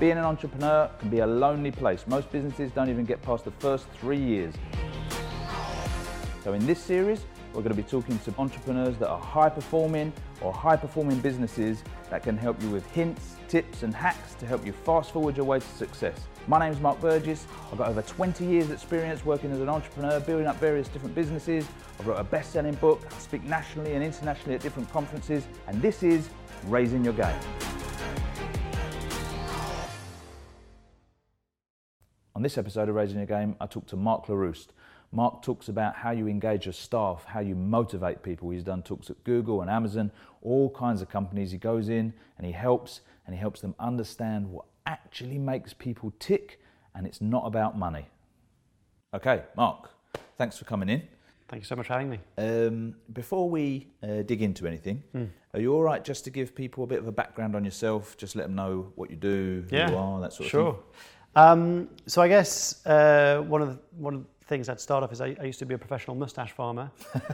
Being 0.00 0.12
an 0.12 0.24
entrepreneur 0.24 0.88
can 1.00 1.08
be 1.08 1.18
a 1.18 1.26
lonely 1.26 1.72
place. 1.72 2.04
Most 2.06 2.30
businesses 2.30 2.70
don't 2.70 2.88
even 2.88 3.04
get 3.04 3.20
past 3.20 3.44
the 3.44 3.50
first 3.50 3.88
three 4.00 4.20
years. 4.20 4.54
So, 6.44 6.52
in 6.52 6.64
this 6.66 6.80
series, 6.80 7.24
we're 7.52 7.62
going 7.62 7.74
to 7.74 7.82
be 7.82 7.88
talking 7.88 8.16
to 8.20 8.34
entrepreneurs 8.38 8.96
that 8.98 9.08
are 9.08 9.18
high 9.18 9.48
performing 9.48 10.12
or 10.40 10.52
high 10.52 10.76
performing 10.76 11.18
businesses 11.18 11.82
that 12.10 12.22
can 12.22 12.36
help 12.36 12.62
you 12.62 12.70
with 12.70 12.88
hints, 12.92 13.34
tips, 13.48 13.82
and 13.82 13.92
hacks 13.92 14.34
to 14.36 14.46
help 14.46 14.64
you 14.64 14.72
fast 14.72 15.10
forward 15.10 15.36
your 15.36 15.46
way 15.46 15.58
to 15.58 15.66
success. 15.66 16.28
My 16.46 16.60
name 16.60 16.72
is 16.72 16.78
Mark 16.78 17.00
Burgess. 17.00 17.48
I've 17.72 17.78
got 17.78 17.88
over 17.88 18.02
20 18.02 18.44
years' 18.44 18.70
experience 18.70 19.24
working 19.24 19.50
as 19.50 19.60
an 19.60 19.68
entrepreneur, 19.68 20.20
building 20.20 20.46
up 20.46 20.60
various 20.60 20.86
different 20.86 21.16
businesses. 21.16 21.66
I've 21.98 22.06
wrote 22.06 22.20
a 22.20 22.24
best 22.24 22.52
selling 22.52 22.74
book, 22.76 23.02
I 23.10 23.18
speak 23.18 23.42
nationally 23.42 23.94
and 23.94 24.04
internationally 24.04 24.54
at 24.54 24.60
different 24.60 24.88
conferences, 24.92 25.48
and 25.66 25.82
this 25.82 26.04
is 26.04 26.28
Raising 26.68 27.02
Your 27.02 27.14
Game. 27.14 27.77
On 32.38 32.42
this 32.42 32.56
episode 32.56 32.88
of 32.88 32.94
Raising 32.94 33.16
Your 33.16 33.26
Game, 33.26 33.56
I 33.60 33.66
talked 33.66 33.88
to 33.88 33.96
Mark 33.96 34.26
Larouste. 34.26 34.68
Mark 35.10 35.42
talks 35.42 35.68
about 35.68 35.96
how 35.96 36.12
you 36.12 36.28
engage 36.28 36.66
your 36.66 36.72
staff, 36.72 37.24
how 37.24 37.40
you 37.40 37.56
motivate 37.56 38.22
people. 38.22 38.50
He's 38.50 38.62
done 38.62 38.80
talks 38.80 39.10
at 39.10 39.24
Google 39.24 39.60
and 39.60 39.68
Amazon, 39.68 40.12
all 40.40 40.70
kinds 40.70 41.02
of 41.02 41.08
companies. 41.08 41.50
He 41.50 41.58
goes 41.58 41.88
in 41.88 42.14
and 42.36 42.46
he 42.46 42.52
helps 42.52 43.00
and 43.26 43.34
he 43.34 43.40
helps 43.40 43.60
them 43.60 43.74
understand 43.80 44.52
what 44.52 44.66
actually 44.86 45.36
makes 45.36 45.74
people 45.74 46.12
tick 46.20 46.60
and 46.94 47.08
it's 47.08 47.20
not 47.20 47.44
about 47.44 47.76
money. 47.76 48.06
Okay, 49.12 49.42
Mark, 49.56 49.90
thanks 50.36 50.56
for 50.56 50.64
coming 50.64 50.88
in. 50.88 51.02
Thank 51.48 51.62
you 51.62 51.66
so 51.66 51.74
much 51.74 51.88
for 51.88 51.94
having 51.94 52.10
me. 52.10 52.20
Um, 52.36 52.94
before 53.12 53.50
we 53.50 53.88
uh, 54.04 54.22
dig 54.22 54.42
into 54.42 54.68
anything, 54.68 55.02
mm. 55.12 55.28
are 55.54 55.60
you 55.60 55.74
all 55.74 55.82
right 55.82 56.04
just 56.04 56.22
to 56.22 56.30
give 56.30 56.54
people 56.54 56.84
a 56.84 56.86
bit 56.86 57.00
of 57.00 57.08
a 57.08 57.12
background 57.12 57.56
on 57.56 57.64
yourself? 57.64 58.16
Just 58.16 58.36
let 58.36 58.44
them 58.44 58.54
know 58.54 58.92
what 58.94 59.10
you 59.10 59.16
do, 59.16 59.64
who 59.68 59.76
you 59.76 59.96
are, 59.96 60.20
that 60.20 60.32
sort 60.34 60.48
sure. 60.50 60.68
of 60.68 60.74
thing. 60.76 60.84
Sure. 60.84 60.94
Um, 61.36 61.88
so 62.06 62.22
I 62.22 62.28
guess 62.28 62.84
uh, 62.86 63.42
one 63.46 63.62
of 63.62 63.68
the, 63.68 63.78
one 63.96 64.14
of 64.14 64.24
things 64.46 64.68
I'd 64.68 64.80
start 64.80 65.04
off 65.04 65.12
is 65.12 65.20
I, 65.20 65.36
I 65.40 65.44
used 65.44 65.58
to 65.58 65.66
be 65.66 65.74
a 65.74 65.78
professional 65.78 66.16
mustache 66.16 66.52
farmer 66.52 66.90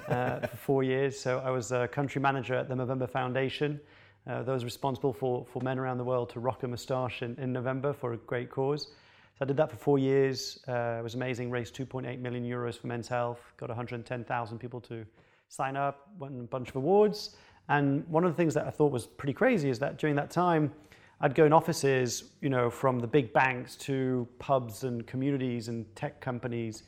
uh, 0.09 0.41
for 0.49 0.57
four 0.57 0.83
years. 0.83 1.19
So 1.19 1.41
I 1.45 1.51
was 1.51 1.71
a 1.73 1.87
country 1.89 2.21
manager 2.21 2.55
at 2.55 2.69
the 2.69 2.75
Movember 2.75 3.09
Foundation. 3.09 3.81
Uh, 4.27 4.43
those 4.43 4.65
responsible 4.65 5.13
for, 5.13 5.47
for 5.47 5.63
men 5.63 5.79
around 5.79 5.99
the 5.99 6.05
world 6.05 6.31
to 6.31 6.41
rock 6.41 6.63
a 6.65 6.69
moustache 6.69 7.23
in, 7.23 7.37
in 7.39 7.53
November 7.53 7.93
for 7.93 8.15
a 8.15 8.17
great 8.17 8.51
cause. 8.51 8.87
So 8.87 9.43
I 9.43 9.45
did 9.45 9.57
that 9.59 9.71
for 9.71 9.77
four 9.77 9.99
years. 9.99 10.61
Uh, 10.67 10.97
it 10.99 11.03
was 11.03 11.15
amazing. 11.15 11.51
Raised 11.51 11.77
2.8 11.77 12.21
million 12.21 12.45
euros 12.45 12.79
for 12.79 12.87
men's 12.89 13.09
health. 13.09 13.53
Got 13.57 13.69
110,000 13.69 14.59
people 14.59 14.81
to 14.83 15.05
sign 15.49 15.77
up. 15.77 16.09
Won 16.19 16.41
a 16.41 16.43
bunch 16.45 16.69
of 16.71 16.77
awards. 16.77 17.37
And 17.69 18.07
one 18.09 18.25
of 18.25 18.31
the 18.31 18.37
things 18.37 18.55
that 18.55 18.67
I 18.67 18.71
thought 18.71 18.93
was 18.93 19.07
pretty 19.07 19.33
crazy 19.33 19.71
is 19.71 19.79
that 19.79 19.99
during 19.99 20.17
that 20.17 20.31
time, 20.31 20.73
I'd 21.21 21.35
go 21.35 21.45
in 21.45 21.53
offices, 21.53 22.25
you 22.41 22.51
know, 22.51 22.71
from 22.71 22.99
the 23.01 23.07
big 23.07 23.33
banks 23.33 23.77
to 23.77 24.29
pubs 24.39 24.85
and 24.85 25.07
communities 25.07 25.69
and 25.69 25.87
tech 25.97 26.21
companies, 26.21 26.83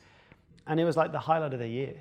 and 0.67 0.79
it 0.79 0.85
was 0.85 0.97
like 0.97 1.11
the 1.11 1.19
highlight 1.19 1.53
of 1.53 1.59
the 1.59 1.67
year, 1.67 1.95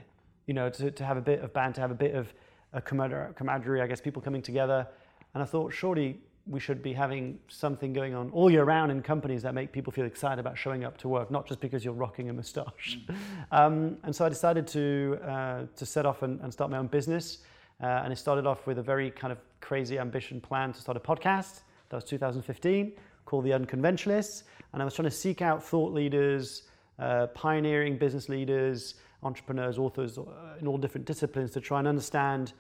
you 0.47 0.54
know, 0.54 0.69
to, 0.70 0.91
to 0.91 1.04
have 1.04 1.16
a 1.16 1.20
bit 1.20 1.41
of 1.41 1.52
band, 1.52 1.74
to 1.77 1.80
have 1.80 1.91
a 1.91 1.94
bit 1.94 2.14
of 2.14 2.32
a 2.72 2.80
camaraderie, 2.80 3.80
I 3.80 3.86
guess, 3.86 4.00
people 4.00 4.20
coming 4.20 4.42
together. 4.42 4.86
And 5.34 5.42
I 5.42 5.47
thought, 5.47 5.72
surely 5.72 6.20
we 6.47 6.60
should 6.60 6.82
be 6.82 6.92
having 6.92 7.38
something 7.48 7.92
going 7.92 8.14
on 8.14 8.30
all 8.30 8.50
year 8.50 8.64
round 8.64 8.92
in 8.92 9.02
companies 9.02 9.42
that 9.42 9.54
make 9.54 9.72
people 9.72 9.92
feel 9.92 10.04
excited 10.04 10.38
about 10.38 10.56
showing 10.56 10.84
up 10.84 10.97
to 10.98 11.08
work, 11.08 11.30
not 11.30 11.47
just 11.47 11.60
because 11.60 11.84
you're 11.84 11.94
rocking 11.94 12.30
a 12.30 12.32
moustache. 12.32 12.98
Mm. 13.08 13.14
Um, 13.52 13.97
and 14.02 14.14
so 14.14 14.24
I 14.24 14.28
decided 14.28 14.66
to, 14.69 15.19
uh, 15.24 15.62
to 15.77 15.86
set 15.86 16.04
off 16.04 16.22
and, 16.22 16.41
and, 16.41 16.52
start 16.52 16.69
my 16.69 16.78
own 16.78 16.88
business. 16.88 17.38
Uh, 17.80 17.86
and 17.86 18.12
it 18.12 18.16
started 18.16 18.44
off 18.44 18.66
with 18.66 18.78
a 18.78 18.82
very 18.82 19.10
kind 19.10 19.32
of 19.32 19.38
crazy 19.60 20.00
ambition 20.00 20.41
plan 20.41 20.72
to 20.72 20.81
start 20.81 20.97
a 20.97 21.00
podcast. 21.00 21.60
That 21.88 21.97
was 21.97 22.04
2015, 22.04 22.92
called 23.24 23.44
The 23.44 23.52
Unconventionalists. 23.52 24.44
And 24.72 24.82
I 24.82 24.84
was 24.84 24.94
trying 24.94 25.08
to 25.08 25.14
seek 25.14 25.42
out 25.42 25.62
thought 25.62 25.92
leaders, 25.92 26.62
uh, 26.98 27.28
pioneering 27.28 27.97
business 27.97 28.28
leaders, 28.28 28.94
entrepreneurs, 29.22 29.78
authors 29.78 30.19
uh, 30.19 30.22
in 30.60 30.66
all 30.66 30.78
different 30.78 31.06
disciplines 31.06 31.50
to 31.52 31.60
try 31.60 31.78
and 31.78 31.88
understand 31.88 32.52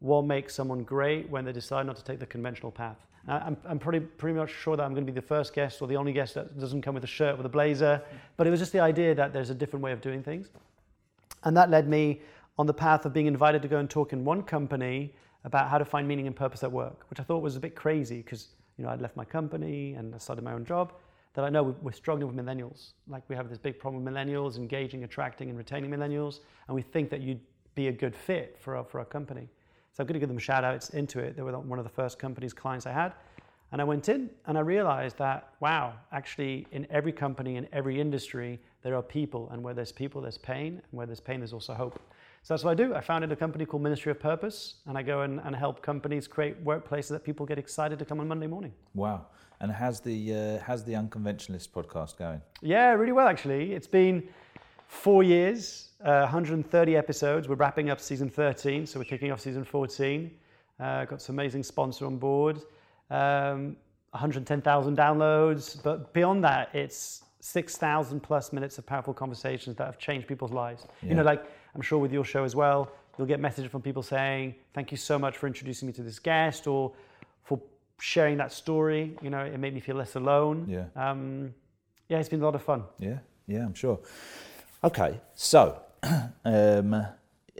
what 0.00 0.24
makes 0.24 0.54
someone 0.54 0.82
great 0.84 1.28
when 1.28 1.44
they 1.44 1.52
decide 1.52 1.86
not 1.86 1.96
to 1.96 2.04
take 2.04 2.18
the 2.20 2.26
conventional 2.26 2.70
path. 2.70 2.96
I'm, 3.26 3.56
I'm 3.66 3.78
pretty, 3.78 4.00
pretty 4.00 4.38
much 4.38 4.50
sure 4.50 4.76
that 4.76 4.82
I'm 4.82 4.94
going 4.94 5.04
to 5.04 5.12
be 5.12 5.14
the 5.14 5.26
first 5.26 5.52
guest 5.52 5.82
or 5.82 5.88
the 5.88 5.96
only 5.96 6.12
guest 6.12 6.34
that 6.34 6.58
doesn't 6.58 6.80
come 6.80 6.94
with 6.94 7.04
a 7.04 7.08
shirt 7.08 7.36
with 7.36 7.44
a 7.44 7.50
blazer, 7.50 8.00
but 8.36 8.46
it 8.46 8.50
was 8.50 8.58
just 8.58 8.72
the 8.72 8.80
idea 8.80 9.14
that 9.14 9.32
there's 9.32 9.50
a 9.50 9.54
different 9.54 9.82
way 9.82 9.92
of 9.92 10.00
doing 10.00 10.22
things. 10.22 10.48
And 11.44 11.56
that 11.56 11.68
led 11.68 11.88
me 11.88 12.22
on 12.58 12.66
the 12.66 12.74
path 12.74 13.04
of 13.04 13.12
being 13.12 13.26
invited 13.26 13.60
to 13.62 13.68
go 13.68 13.78
and 13.78 13.90
talk 13.90 14.12
in 14.12 14.24
one 14.24 14.42
company 14.42 15.14
about 15.44 15.68
how 15.68 15.78
to 15.78 15.84
find 15.84 16.08
meaning 16.08 16.26
and 16.26 16.34
purpose 16.34 16.62
at 16.62 16.72
work, 16.72 17.04
which 17.10 17.20
I 17.20 17.22
thought 17.22 17.42
was 17.42 17.54
a 17.54 17.60
bit 17.60 17.74
crazy 17.74 18.18
because 18.18 18.48
you 18.78 18.84
know 18.84 18.90
I'd 18.90 19.02
left 19.02 19.16
my 19.16 19.24
company 19.24 19.94
and 19.94 20.14
I 20.14 20.18
started 20.18 20.44
my 20.44 20.52
own 20.52 20.64
job 20.64 20.92
that 21.34 21.44
I 21.44 21.50
know 21.50 21.76
we're 21.82 21.92
struggling 21.92 22.34
with 22.34 22.36
millennials. 22.44 22.92
Like 23.06 23.22
we 23.28 23.36
have 23.36 23.48
this 23.48 23.58
big 23.58 23.78
problem 23.78 24.02
with 24.02 24.12
millennials, 24.12 24.56
engaging, 24.56 25.04
attracting, 25.04 25.50
and 25.50 25.58
retaining 25.58 25.90
millennials, 25.90 26.40
and 26.66 26.74
we 26.74 26.82
think 26.82 27.10
that 27.10 27.20
you'd 27.20 27.40
be 27.74 27.88
a 27.88 27.92
good 27.92 28.14
fit 28.14 28.56
for 28.58 28.76
our, 28.76 28.84
for 28.84 28.98
our 28.98 29.04
company. 29.04 29.48
So 29.92 30.02
I'm 30.02 30.06
going 30.06 30.14
to 30.14 30.20
give 30.20 30.28
them 30.28 30.38
a 30.38 30.40
shout 30.40 30.64
out 30.64 30.74
it's 30.74 30.90
Intuit. 30.90 31.36
They 31.36 31.42
were 31.42 31.56
one 31.58 31.78
of 31.78 31.84
the 31.84 31.90
first 31.90 32.18
companies 32.18 32.52
clients 32.52 32.86
I 32.86 32.92
had. 32.92 33.12
And 33.70 33.80
I 33.80 33.84
went 33.84 34.08
in 34.08 34.30
and 34.46 34.56
I 34.56 34.62
realized 34.62 35.18
that, 35.18 35.50
wow, 35.60 35.94
actually, 36.12 36.66
in 36.72 36.86
every 36.90 37.12
company, 37.12 37.56
in 37.56 37.68
every 37.72 38.00
industry, 38.00 38.58
there 38.82 38.94
are 38.94 39.02
people. 39.02 39.48
And 39.50 39.62
where 39.62 39.74
there's 39.74 39.92
people, 39.92 40.20
there's 40.20 40.38
pain. 40.38 40.74
And 40.74 40.92
where 40.92 41.06
there's 41.06 41.20
pain, 41.20 41.40
there's 41.40 41.52
also 41.52 41.74
hope. 41.74 42.00
So 42.42 42.54
that's 42.54 42.64
what 42.64 42.70
I 42.70 42.74
do. 42.74 42.94
I 42.94 43.00
founded 43.00 43.32
a 43.32 43.36
company 43.36 43.66
called 43.66 43.82
Ministry 43.82 44.10
of 44.10 44.20
Purpose, 44.20 44.76
and 44.86 44.96
I 44.96 45.02
go 45.02 45.22
and, 45.22 45.40
and 45.44 45.54
help 45.54 45.82
companies 45.82 46.28
create 46.28 46.64
workplaces 46.64 47.08
that 47.08 47.24
people 47.24 47.44
get 47.44 47.58
excited 47.58 47.98
to 47.98 48.04
come 48.04 48.20
on 48.20 48.28
Monday 48.28 48.46
morning. 48.46 48.72
Wow. 48.94 49.26
And 49.60 49.72
how's 49.72 50.00
the 50.00 50.34
uh, 50.34 50.64
how's 50.64 50.84
the 50.84 50.92
Unconventionalist 50.92 51.70
podcast 51.70 52.16
going? 52.16 52.40
Yeah, 52.62 52.92
really 52.92 53.12
well 53.12 53.26
actually. 53.26 53.72
It's 53.72 53.88
been 53.88 54.28
four 54.86 55.22
years, 55.22 55.90
uh, 56.04 56.20
130 56.20 56.96
episodes. 56.96 57.48
We're 57.48 57.56
wrapping 57.56 57.90
up 57.90 58.00
season 58.00 58.30
13, 58.30 58.86
so 58.86 59.00
we're 59.00 59.04
kicking 59.04 59.32
off 59.32 59.40
season 59.40 59.64
14. 59.64 60.30
Uh, 60.78 61.04
got 61.06 61.20
some 61.20 61.34
amazing 61.34 61.64
sponsor 61.64 62.06
on 62.06 62.18
board. 62.18 62.60
Um, 63.10 63.76
110,000 64.12 64.96
downloads, 64.96 65.82
but 65.82 66.14
beyond 66.14 66.42
that, 66.44 66.74
it's 66.74 67.24
6,000 67.40 68.20
plus 68.20 68.52
minutes 68.52 68.78
of 68.78 68.86
powerful 68.86 69.14
conversations 69.14 69.76
that 69.76 69.84
have 69.84 69.98
changed 69.98 70.26
people's 70.26 70.52
lives. 70.52 70.86
Yeah. 71.02 71.10
You 71.10 71.14
know, 71.16 71.22
like 71.22 71.44
I'm 71.74 71.82
sure 71.82 71.98
with 71.98 72.12
your 72.12 72.24
show 72.24 72.44
as 72.44 72.56
well, 72.56 72.90
you'll 73.16 73.26
get 73.26 73.40
messages 73.40 73.70
from 73.70 73.82
people 73.82 74.02
saying, 74.02 74.54
"Thank 74.74 74.90
you 74.90 74.96
so 74.96 75.18
much 75.18 75.36
for 75.36 75.46
introducing 75.46 75.86
me 75.86 75.92
to 75.94 76.02
this 76.02 76.18
guest," 76.18 76.66
or 76.66 76.92
for 77.44 77.60
sharing 78.00 78.36
that 78.38 78.52
story. 78.52 79.16
You 79.22 79.30
know, 79.30 79.44
it 79.44 79.58
made 79.58 79.74
me 79.74 79.80
feel 79.80 79.96
less 79.96 80.16
alone. 80.16 80.66
Yeah. 80.68 80.86
Um, 80.96 81.54
yeah, 82.08 82.18
it's 82.18 82.28
been 82.28 82.40
a 82.40 82.44
lot 82.44 82.54
of 82.54 82.62
fun. 82.62 82.84
Yeah, 82.98 83.18
yeah, 83.46 83.64
I'm 83.64 83.74
sure. 83.74 84.00
Okay, 84.82 85.20
so 85.34 85.80
um, 86.44 87.06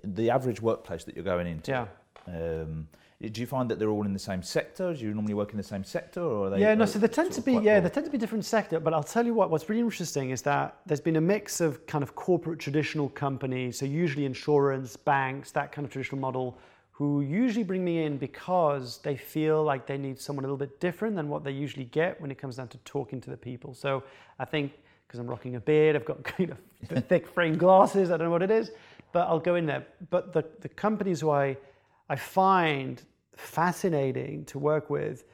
the 0.04 0.30
average 0.30 0.60
workplace 0.60 1.04
that 1.04 1.14
you're 1.14 1.24
going 1.24 1.46
into. 1.46 1.70
Yeah. 1.70 1.86
Um, 2.26 2.88
do 3.20 3.40
you 3.40 3.46
find 3.48 3.68
that 3.68 3.80
they're 3.80 3.90
all 3.90 4.06
in 4.06 4.12
the 4.12 4.18
same 4.18 4.44
sector? 4.44 4.94
Do 4.94 5.00
you 5.00 5.12
normally 5.12 5.34
work 5.34 5.50
in 5.50 5.56
the 5.56 5.62
same 5.62 5.82
sector, 5.82 6.20
or 6.20 6.46
are 6.46 6.50
they? 6.50 6.60
Yeah, 6.60 6.74
no. 6.74 6.84
So 6.84 7.00
they 7.00 7.08
tend 7.08 7.32
to 7.32 7.40
be 7.40 7.54
yeah, 7.54 7.80
they 7.80 7.88
tend 7.88 8.06
to 8.06 8.12
be 8.12 8.18
different 8.18 8.44
sector. 8.44 8.78
But 8.78 8.94
I'll 8.94 9.02
tell 9.02 9.26
you 9.26 9.34
what. 9.34 9.50
What's 9.50 9.68
really 9.68 9.82
interesting 9.82 10.30
is 10.30 10.42
that 10.42 10.78
there's 10.86 11.00
been 11.00 11.16
a 11.16 11.20
mix 11.20 11.60
of 11.60 11.84
kind 11.86 12.04
of 12.04 12.14
corporate 12.14 12.60
traditional 12.60 13.08
companies, 13.08 13.78
so 13.78 13.86
usually 13.86 14.24
insurance, 14.24 14.96
banks, 14.96 15.50
that 15.50 15.72
kind 15.72 15.84
of 15.84 15.90
traditional 15.90 16.20
model, 16.20 16.58
who 16.92 17.22
usually 17.22 17.64
bring 17.64 17.84
me 17.84 18.04
in 18.04 18.18
because 18.18 18.98
they 18.98 19.16
feel 19.16 19.64
like 19.64 19.86
they 19.86 19.98
need 19.98 20.20
someone 20.20 20.44
a 20.44 20.46
little 20.46 20.56
bit 20.56 20.78
different 20.78 21.16
than 21.16 21.28
what 21.28 21.42
they 21.42 21.52
usually 21.52 21.86
get 21.86 22.20
when 22.20 22.30
it 22.30 22.38
comes 22.38 22.56
down 22.56 22.68
to 22.68 22.78
talking 22.78 23.20
to 23.20 23.30
the 23.30 23.36
people. 23.36 23.74
So 23.74 24.04
I 24.38 24.44
think 24.44 24.72
because 25.08 25.18
I'm 25.18 25.26
rocking 25.26 25.56
a 25.56 25.60
beard, 25.60 25.96
I've 25.96 26.04
got 26.04 26.22
kind 26.36 26.50
of 26.50 27.04
thick 27.08 27.26
frame 27.26 27.58
glasses, 27.58 28.12
I 28.12 28.16
don't 28.16 28.26
know 28.26 28.30
what 28.30 28.42
it 28.42 28.50
is, 28.50 28.70
but 29.10 29.26
I'll 29.26 29.40
go 29.40 29.56
in 29.56 29.66
there. 29.66 29.86
But 30.10 30.32
the, 30.32 30.44
the 30.60 30.68
companies 30.68 31.20
who 31.20 31.30
I, 31.30 31.56
I 32.08 32.16
find 32.16 33.02
fascinating 33.36 34.44
to 34.46 34.58
work 34.58 34.90
with 34.90 35.24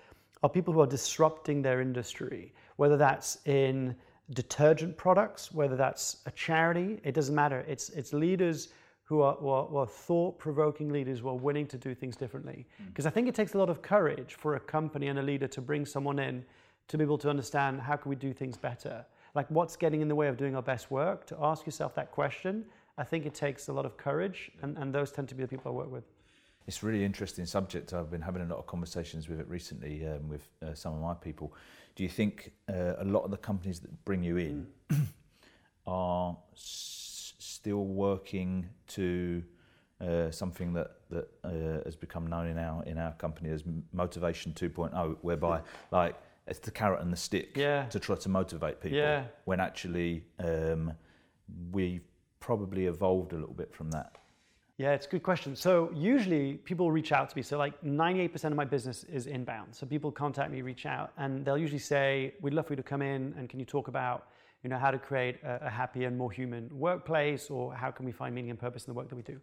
are 0.42 0.48
people 0.48 0.74
who 0.74 0.80
are 0.80 0.86
disrupting 0.86 1.62
their 1.62 1.80
industry, 1.80 2.52
whether 2.76 2.96
that's 2.96 3.38
in 3.46 3.96
detergent 4.30 4.96
products, 4.96 5.52
whether 5.52 5.76
that's 5.76 6.18
a 6.26 6.30
charity, 6.30 7.00
it 7.04 7.14
doesn't 7.14 7.34
matter. 7.34 7.64
It's, 7.68 7.90
it's 7.90 8.12
leaders 8.12 8.68
who 9.04 9.20
are, 9.20 9.34
who 9.36 9.48
are, 9.48 9.76
are 9.76 9.86
thought-provoking 9.86 10.90
leaders 10.90 11.20
who 11.20 11.28
are 11.28 11.36
willing 11.36 11.66
to 11.68 11.78
do 11.78 11.94
things 11.94 12.16
differently. 12.16 12.66
Because 12.88 13.04
mm. 13.04 13.08
I 13.08 13.10
think 13.10 13.28
it 13.28 13.34
takes 13.34 13.54
a 13.54 13.58
lot 13.58 13.68
of 13.68 13.82
courage 13.82 14.34
for 14.34 14.56
a 14.56 14.60
company 14.60 15.08
and 15.08 15.18
a 15.18 15.22
leader 15.22 15.46
to 15.48 15.60
bring 15.60 15.84
someone 15.86 16.18
in 16.18 16.44
to 16.88 16.98
be 16.98 17.04
able 17.04 17.18
to 17.18 17.30
understand 17.30 17.80
how 17.80 17.96
can 17.96 18.08
we 18.08 18.16
do 18.16 18.32
things 18.32 18.56
better. 18.56 19.04
Like 19.34 19.50
what's 19.50 19.76
getting 19.76 20.00
in 20.00 20.08
the 20.08 20.14
way 20.14 20.28
of 20.28 20.36
doing 20.36 20.56
our 20.56 20.62
best 20.62 20.90
work? 20.90 21.26
To 21.26 21.36
ask 21.40 21.66
yourself 21.66 21.94
that 21.94 22.10
question, 22.12 22.64
I 22.96 23.04
think 23.04 23.26
it 23.26 23.34
takes 23.34 23.68
a 23.68 23.72
lot 23.72 23.84
of 23.84 23.96
courage, 23.96 24.50
and, 24.62 24.76
and 24.78 24.94
those 24.94 25.10
tend 25.10 25.28
to 25.28 25.34
be 25.34 25.42
the 25.42 25.48
people 25.48 25.72
I 25.72 25.74
work 25.74 25.90
with. 25.90 26.04
It's 26.66 26.82
a 26.82 26.86
really 26.86 27.04
interesting 27.04 27.46
subject. 27.46 27.92
I've 27.92 28.10
been 28.10 28.22
having 28.22 28.42
a 28.42 28.46
lot 28.46 28.58
of 28.58 28.66
conversations 28.66 29.28
with 29.28 29.38
it 29.40 29.48
recently 29.48 30.06
um, 30.06 30.28
with 30.28 30.48
uh, 30.62 30.74
some 30.74 30.94
of 30.94 31.00
my 31.00 31.14
people. 31.14 31.54
Do 31.94 32.02
you 32.02 32.08
think 32.08 32.52
uh, 32.68 32.94
a 32.98 33.04
lot 33.04 33.24
of 33.24 33.30
the 33.30 33.36
companies 33.36 33.80
that 33.80 34.04
bring 34.04 34.22
you 34.22 34.38
in 34.38 34.66
mm. 34.90 35.06
are 35.86 36.36
still 36.54 37.84
working 37.84 38.68
to 38.88 39.42
uh, 40.00 40.30
something 40.30 40.72
that 40.72 40.92
that 41.10 41.28
uh, 41.44 41.84
has 41.84 41.96
become 41.96 42.26
known 42.26 42.46
in 42.48 42.58
our 42.58 42.82
in 42.84 42.98
our 42.98 43.12
company 43.12 43.50
as 43.50 43.62
motivation 43.92 44.52
2.0, 44.52 45.16
whereby 45.20 45.60
like 45.90 46.16
it's 46.46 46.58
the 46.58 46.70
carrot 46.70 47.00
and 47.00 47.12
the 47.12 47.16
stick 47.16 47.56
Yeah. 47.56 47.86
to 47.86 47.98
try 47.98 48.16
to 48.16 48.28
motivate 48.28 48.80
people. 48.80 48.98
Yeah. 48.98 49.24
When 49.44 49.60
actually 49.60 50.24
um, 50.38 50.92
we 51.70 52.00
probably 52.40 52.86
evolved 52.86 53.32
a 53.32 53.36
little 53.36 53.54
bit 53.54 53.74
from 53.74 53.90
that. 53.92 54.16
Yeah, 54.76 54.92
it's 54.92 55.06
a 55.06 55.08
good 55.08 55.22
question. 55.22 55.54
So 55.54 55.90
usually 55.94 56.54
people 56.54 56.90
reach 56.90 57.12
out 57.12 57.30
to 57.30 57.36
me. 57.36 57.42
So 57.42 57.56
like 57.58 57.80
98% 57.82 58.44
of 58.46 58.56
my 58.56 58.64
business 58.64 59.04
is 59.04 59.28
inbound. 59.28 59.72
So 59.74 59.86
people 59.86 60.10
contact 60.10 60.50
me, 60.50 60.62
reach 60.62 60.84
out, 60.84 61.12
and 61.16 61.44
they'll 61.44 61.58
usually 61.58 61.78
say, 61.78 62.34
"We'd 62.40 62.54
love 62.54 62.66
for 62.66 62.72
you 62.72 62.76
to 62.76 62.82
come 62.82 63.00
in, 63.00 63.34
and 63.38 63.48
can 63.48 63.60
you 63.60 63.66
talk 63.66 63.86
about, 63.86 64.26
you 64.64 64.70
know, 64.70 64.78
how 64.78 64.90
to 64.90 64.98
create 64.98 65.36
a, 65.44 65.66
a 65.66 65.70
happier 65.70 66.08
and 66.08 66.18
more 66.18 66.32
human 66.32 66.68
workplace, 66.76 67.50
or 67.50 67.72
how 67.72 67.92
can 67.92 68.04
we 68.04 68.10
find 68.10 68.34
meaning 68.34 68.50
and 68.50 68.58
purpose 68.58 68.84
in 68.84 68.92
the 68.92 68.96
work 68.98 69.08
that 69.08 69.16
we 69.16 69.22
do?" 69.22 69.40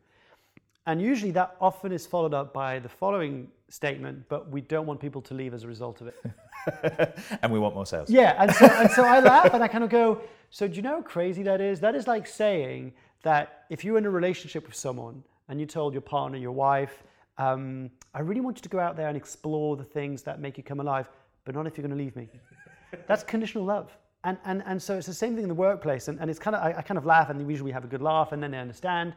And 0.85 1.01
usually 1.01 1.31
that 1.31 1.55
often 1.61 1.93
is 1.93 2.05
followed 2.05 2.33
up 2.33 2.53
by 2.53 2.79
the 2.79 2.89
following 2.89 3.47
statement, 3.69 4.25
but 4.27 4.49
we 4.49 4.59
don't 4.59 4.85
want 4.85 4.99
people 4.99 5.21
to 5.21 5.33
leave 5.33 5.53
as 5.53 5.63
a 5.63 5.67
result 5.67 6.01
of 6.01 6.07
it. 6.07 7.17
and 7.41 7.51
we 7.53 7.59
want 7.59 7.73
more 7.75 7.85
sales. 7.85 8.09
Yeah, 8.09 8.35
and 8.37 8.51
so, 8.53 8.65
and 8.65 8.91
so 8.91 9.05
I 9.05 9.19
laugh 9.19 9.53
and 9.53 9.63
I 9.63 9.67
kind 9.67 9.83
of 9.83 9.89
go, 9.89 10.21
so 10.49 10.67
do 10.67 10.75
you 10.75 10.81
know 10.81 10.95
how 10.97 11.01
crazy 11.01 11.43
that 11.43 11.61
is? 11.61 11.79
That 11.79 11.95
is 11.95 12.07
like 12.07 12.27
saying 12.27 12.93
that 13.23 13.65
if 13.69 13.83
you're 13.83 13.97
in 13.97 14.05
a 14.05 14.09
relationship 14.09 14.65
with 14.65 14.75
someone 14.75 15.23
and 15.47 15.59
you 15.59 15.65
told 15.65 15.93
your 15.93 16.01
partner, 16.01 16.37
your 16.37 16.51
wife, 16.51 17.03
um, 17.37 17.89
I 18.13 18.21
really 18.21 18.41
want 18.41 18.57
you 18.57 18.61
to 18.61 18.69
go 18.69 18.79
out 18.79 18.95
there 18.95 19.07
and 19.07 19.17
explore 19.17 19.75
the 19.77 19.83
things 19.83 20.21
that 20.23 20.39
make 20.39 20.57
you 20.57 20.63
come 20.63 20.79
alive, 20.79 21.09
but 21.45 21.55
not 21.55 21.67
if 21.67 21.77
you're 21.77 21.87
going 21.87 21.97
to 21.97 22.03
leave 22.03 22.15
me. 22.15 22.27
That's 23.07 23.23
conditional 23.23 23.63
love. 23.63 23.95
And, 24.23 24.37
and, 24.45 24.61
and 24.65 24.81
so 24.81 24.97
it's 24.97 25.07
the 25.07 25.13
same 25.13 25.33
thing 25.33 25.43
in 25.43 25.49
the 25.49 25.55
workplace. 25.55 26.07
And, 26.07 26.19
and 26.19 26.29
it's 26.29 26.39
kind 26.39 26.55
of, 26.55 26.63
I, 26.63 26.75
I 26.77 26.81
kind 26.81 26.97
of 26.97 27.05
laugh 27.05 27.29
and 27.29 27.39
usually 27.49 27.69
we 27.69 27.71
have 27.71 27.83
a 27.83 27.87
good 27.87 28.01
laugh 28.01 28.31
and 28.31 28.43
then 28.43 28.51
they 28.51 28.59
understand. 28.59 29.13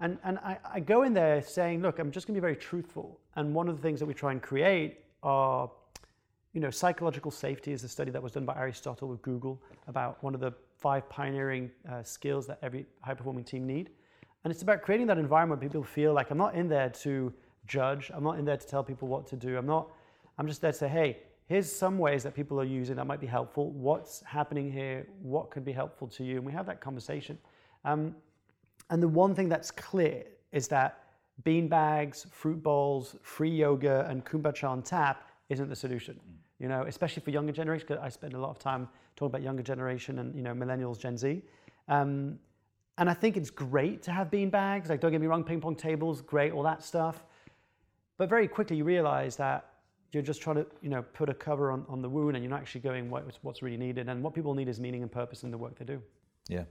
And, 0.00 0.18
and 0.24 0.38
I, 0.38 0.58
I 0.72 0.80
go 0.80 1.02
in 1.02 1.12
there 1.12 1.42
saying, 1.42 1.82
look, 1.82 1.98
I'm 1.98 2.10
just 2.10 2.26
going 2.26 2.34
to 2.34 2.40
be 2.40 2.42
very 2.42 2.56
truthful. 2.56 3.20
And 3.36 3.54
one 3.54 3.68
of 3.68 3.76
the 3.76 3.82
things 3.82 4.00
that 4.00 4.06
we 4.06 4.14
try 4.14 4.32
and 4.32 4.42
create 4.42 5.00
are 5.22 5.70
you 6.52 6.60
know, 6.60 6.70
psychological 6.70 7.30
safety 7.30 7.72
is 7.72 7.84
a 7.84 7.88
study 7.88 8.10
that 8.10 8.22
was 8.22 8.32
done 8.32 8.44
by 8.44 8.54
Aristotle 8.56 9.08
with 9.08 9.22
Google 9.22 9.62
about 9.86 10.22
one 10.22 10.34
of 10.34 10.40
the 10.40 10.52
five 10.80 11.08
pioneering 11.08 11.70
uh, 11.90 12.02
skills 12.02 12.46
that 12.46 12.58
every 12.62 12.86
high 13.02 13.14
performing 13.14 13.44
team 13.44 13.66
need. 13.66 13.90
And 14.44 14.50
it's 14.50 14.62
about 14.62 14.82
creating 14.82 15.06
that 15.08 15.18
environment 15.18 15.60
where 15.60 15.68
people 15.68 15.84
feel 15.84 16.14
like 16.14 16.30
I'm 16.30 16.38
not 16.38 16.54
in 16.54 16.68
there 16.68 16.88
to 16.88 17.32
judge, 17.66 18.10
I'm 18.14 18.24
not 18.24 18.38
in 18.38 18.44
there 18.44 18.56
to 18.56 18.66
tell 18.66 18.82
people 18.82 19.06
what 19.06 19.26
to 19.28 19.36
do. 19.36 19.58
I'm 19.58 19.66
not, 19.66 19.88
I'm 20.38 20.46
just 20.46 20.60
there 20.60 20.72
to 20.72 20.78
say, 20.78 20.88
hey, 20.88 21.18
here's 21.46 21.70
some 21.70 21.98
ways 21.98 22.22
that 22.22 22.34
people 22.34 22.58
are 22.58 22.64
using 22.64 22.96
that 22.96 23.06
might 23.06 23.20
be 23.20 23.26
helpful. 23.26 23.70
What's 23.72 24.22
happening 24.22 24.72
here? 24.72 25.06
What 25.20 25.50
could 25.50 25.64
be 25.64 25.72
helpful 25.72 26.08
to 26.08 26.24
you? 26.24 26.36
And 26.36 26.46
we 26.46 26.52
have 26.52 26.66
that 26.66 26.80
conversation. 26.80 27.38
Um, 27.84 28.14
and 28.88 29.02
the 29.02 29.08
one 29.08 29.34
thing 29.34 29.48
that's 29.48 29.70
clear 29.70 30.24
is 30.52 30.68
that 30.68 31.04
bean 31.44 31.68
bags, 31.68 32.26
fruit 32.30 32.62
bowls, 32.62 33.16
free 33.22 33.50
yoga, 33.50 34.06
and 34.08 34.24
kombucha 34.24 34.68
on 34.68 34.82
tap 34.82 35.30
isn't 35.48 35.68
the 35.68 35.76
solution. 35.76 36.18
You 36.60 36.68
know, 36.68 36.84
especially 36.86 37.22
for 37.22 37.30
younger 37.30 37.52
generation, 37.52 37.86
because 37.88 38.02
I 38.02 38.10
spend 38.10 38.34
a 38.34 38.38
lot 38.38 38.50
of 38.50 38.58
time 38.60 38.88
talking 39.16 39.32
about 39.32 39.42
younger 39.42 39.62
generation 39.62 40.20
and 40.20 40.34
you 40.36 40.42
know 40.42 40.52
millennials, 40.52 40.98
Gen 40.98 41.16
Z. 41.16 41.42
Um, 41.88 42.38
and 42.98 43.08
I 43.08 43.14
think 43.14 43.38
it's 43.38 43.50
great 43.50 44.02
to 44.02 44.12
have 44.12 44.30
bean 44.30 44.50
bags. 44.50 44.90
Like, 44.90 45.00
don't 45.00 45.10
get 45.10 45.22
me 45.22 45.26
wrong, 45.26 45.42
ping 45.42 45.60
pong 45.60 45.74
tables, 45.74 46.20
great, 46.20 46.52
all 46.52 46.62
that 46.64 46.82
stuff. 46.82 47.24
But 48.18 48.28
very 48.28 48.46
quickly 48.46 48.76
you 48.76 48.84
realize 48.84 49.36
that 49.36 49.70
you're 50.12 50.22
just 50.22 50.42
trying 50.42 50.56
to, 50.56 50.66
you 50.82 50.90
know, 50.90 51.02
put 51.02 51.30
a 51.30 51.34
cover 51.34 51.70
on, 51.70 51.86
on 51.88 52.02
the 52.02 52.08
wound 52.08 52.36
and 52.36 52.44
you're 52.44 52.50
not 52.50 52.60
actually 52.60 52.82
going 52.82 53.08
what, 53.08 53.24
what's 53.40 53.62
really 53.62 53.78
needed. 53.78 54.08
And 54.08 54.22
what 54.22 54.34
people 54.34 54.54
need 54.54 54.68
is 54.68 54.78
meaning 54.78 55.02
and 55.02 55.10
purpose 55.10 55.44
in 55.44 55.50
the 55.50 55.56
work 55.56 55.78
they 55.78 55.84
do. 55.86 56.02
Yeah. 56.48 56.64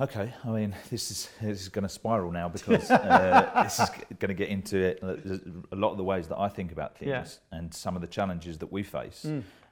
Okay, 0.00 0.32
I 0.44 0.48
mean, 0.48 0.74
this 0.90 1.10
is 1.12 1.28
this 1.40 1.60
is 1.62 1.68
going 1.68 1.84
to 1.84 1.88
spiral 1.88 2.32
now 2.32 2.48
because 2.48 2.90
uh, 2.90 3.50
this 3.62 3.78
is 3.78 3.88
going 4.18 4.28
to 4.28 4.34
get 4.34 4.48
into 4.48 4.76
it, 4.76 5.00
a 5.70 5.76
lot 5.76 5.92
of 5.92 5.96
the 5.98 6.02
ways 6.04 6.26
that 6.28 6.38
I 6.38 6.48
think 6.48 6.72
about 6.72 6.96
things 6.98 7.10
Yeah. 7.10 7.56
and 7.58 7.72
some 7.72 7.94
of 7.94 8.02
the 8.02 8.08
challenges 8.08 8.58
that 8.58 8.72
we 8.72 8.82
face. 8.82 9.24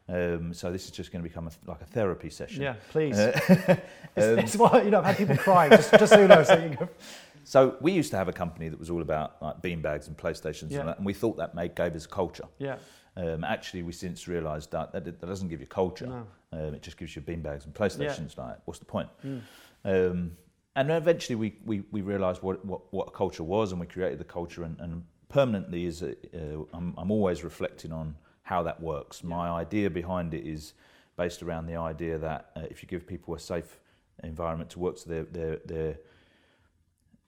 Um, 0.09 0.53
so 0.55 0.71
this 0.71 0.85
is 0.85 0.91
just 0.93 1.11
going 1.13 1.23
to 1.25 1.29
become 1.29 1.49
a, 1.49 1.71
like 1.71 1.81
a 1.81 1.87
therapy 1.87 2.31
session. 2.31 2.63
Yeah, 2.63 2.75
please. 2.91 3.19
Uh, 3.19 3.33
it's, 4.17 4.43
it's 4.45 4.57
what, 4.57 4.85
you 4.85 4.91
know, 4.91 4.99
I've 4.99 5.07
had 5.07 5.17
people 5.17 5.37
crying, 5.37 5.71
just, 5.71 5.91
just 5.93 6.13
so 6.13 6.21
you 6.21 6.29
know. 6.29 6.43
So 6.45 6.55
you 6.59 6.77
go. 6.77 6.89
So 7.45 7.77
we 7.81 7.91
used 7.93 8.11
to 8.13 8.17
have 8.17 8.29
a 8.29 8.33
company 8.33 8.69
that 8.69 8.79
was 8.79 8.91
all 8.91 9.03
about 9.03 9.41
like 9.43 9.61
beanbags 9.63 10.07
and 10.07 10.17
PlayStations 10.17 10.71
Yeah. 10.71 10.81
and 10.81 10.89
that, 10.89 10.97
and 10.99 11.07
we 11.07 11.15
thought 11.15 11.37
that 11.39 11.55
made 11.57 11.75
gave 11.75 11.95
us 11.97 12.05
a 12.05 12.09
culture. 12.09 12.45
Yeah. 12.59 12.77
Um, 13.17 13.43
actually, 13.45 13.83
we 13.83 13.93
since 13.93 14.27
realised 14.29 14.71
that, 14.73 14.93
that 14.93 15.05
that 15.05 15.21
doesn't 15.21 15.49
give 15.49 15.61
you 15.61 15.67
culture. 15.67 16.07
No. 16.07 16.27
Um, 16.53 16.75
it 16.75 16.83
just 16.83 16.97
gives 16.97 17.15
you 17.17 17.23
beanbags 17.23 17.65
and 17.65 17.75
PlayStations. 17.75 18.37
Yeah. 18.37 18.45
Like, 18.45 18.59
what's 18.65 18.79
the 18.79 18.85
point? 18.87 19.09
Mm. 19.25 19.41
Um, 19.85 20.37
and 20.75 20.89
then 20.89 20.97
eventually, 20.97 21.37
we, 21.37 21.57
we, 21.65 21.83
we 21.91 22.01
realised 22.03 22.43
what, 22.43 22.65
what 22.65 22.93
what 22.93 23.09
a 23.09 23.11
culture 23.11 23.43
was, 23.45 23.73
and 23.73 23.81
we 23.81 23.87
created 23.87 24.19
the 24.19 24.25
culture. 24.25 24.63
And, 24.65 24.79
and 24.81 25.05
permanently, 25.29 25.85
is 25.87 26.03
a, 26.03 26.13
uh, 26.35 26.65
I'm, 26.73 26.95
I'm 26.97 27.11
always 27.11 27.45
reflecting 27.45 27.93
on 27.93 28.15
how 28.43 28.63
that 28.63 28.81
works. 28.81 29.23
My 29.23 29.51
idea 29.51 29.91
behind 29.91 30.35
it 30.35 30.47
is 30.47 30.73
based 31.17 31.43
around 31.43 31.67
the 31.67 31.77
idea 31.77 32.17
that 32.19 32.51
uh, 32.57 32.61
if 32.71 32.83
you 32.83 32.89
give 32.89 33.07
people 33.07 33.35
a 33.35 33.39
safe 33.39 33.79
environment 34.25 34.71
to 34.71 34.79
work, 34.79 34.97
so 34.99 35.11
they're, 35.11 35.25
they're, 35.25 35.59
they're 35.67 35.97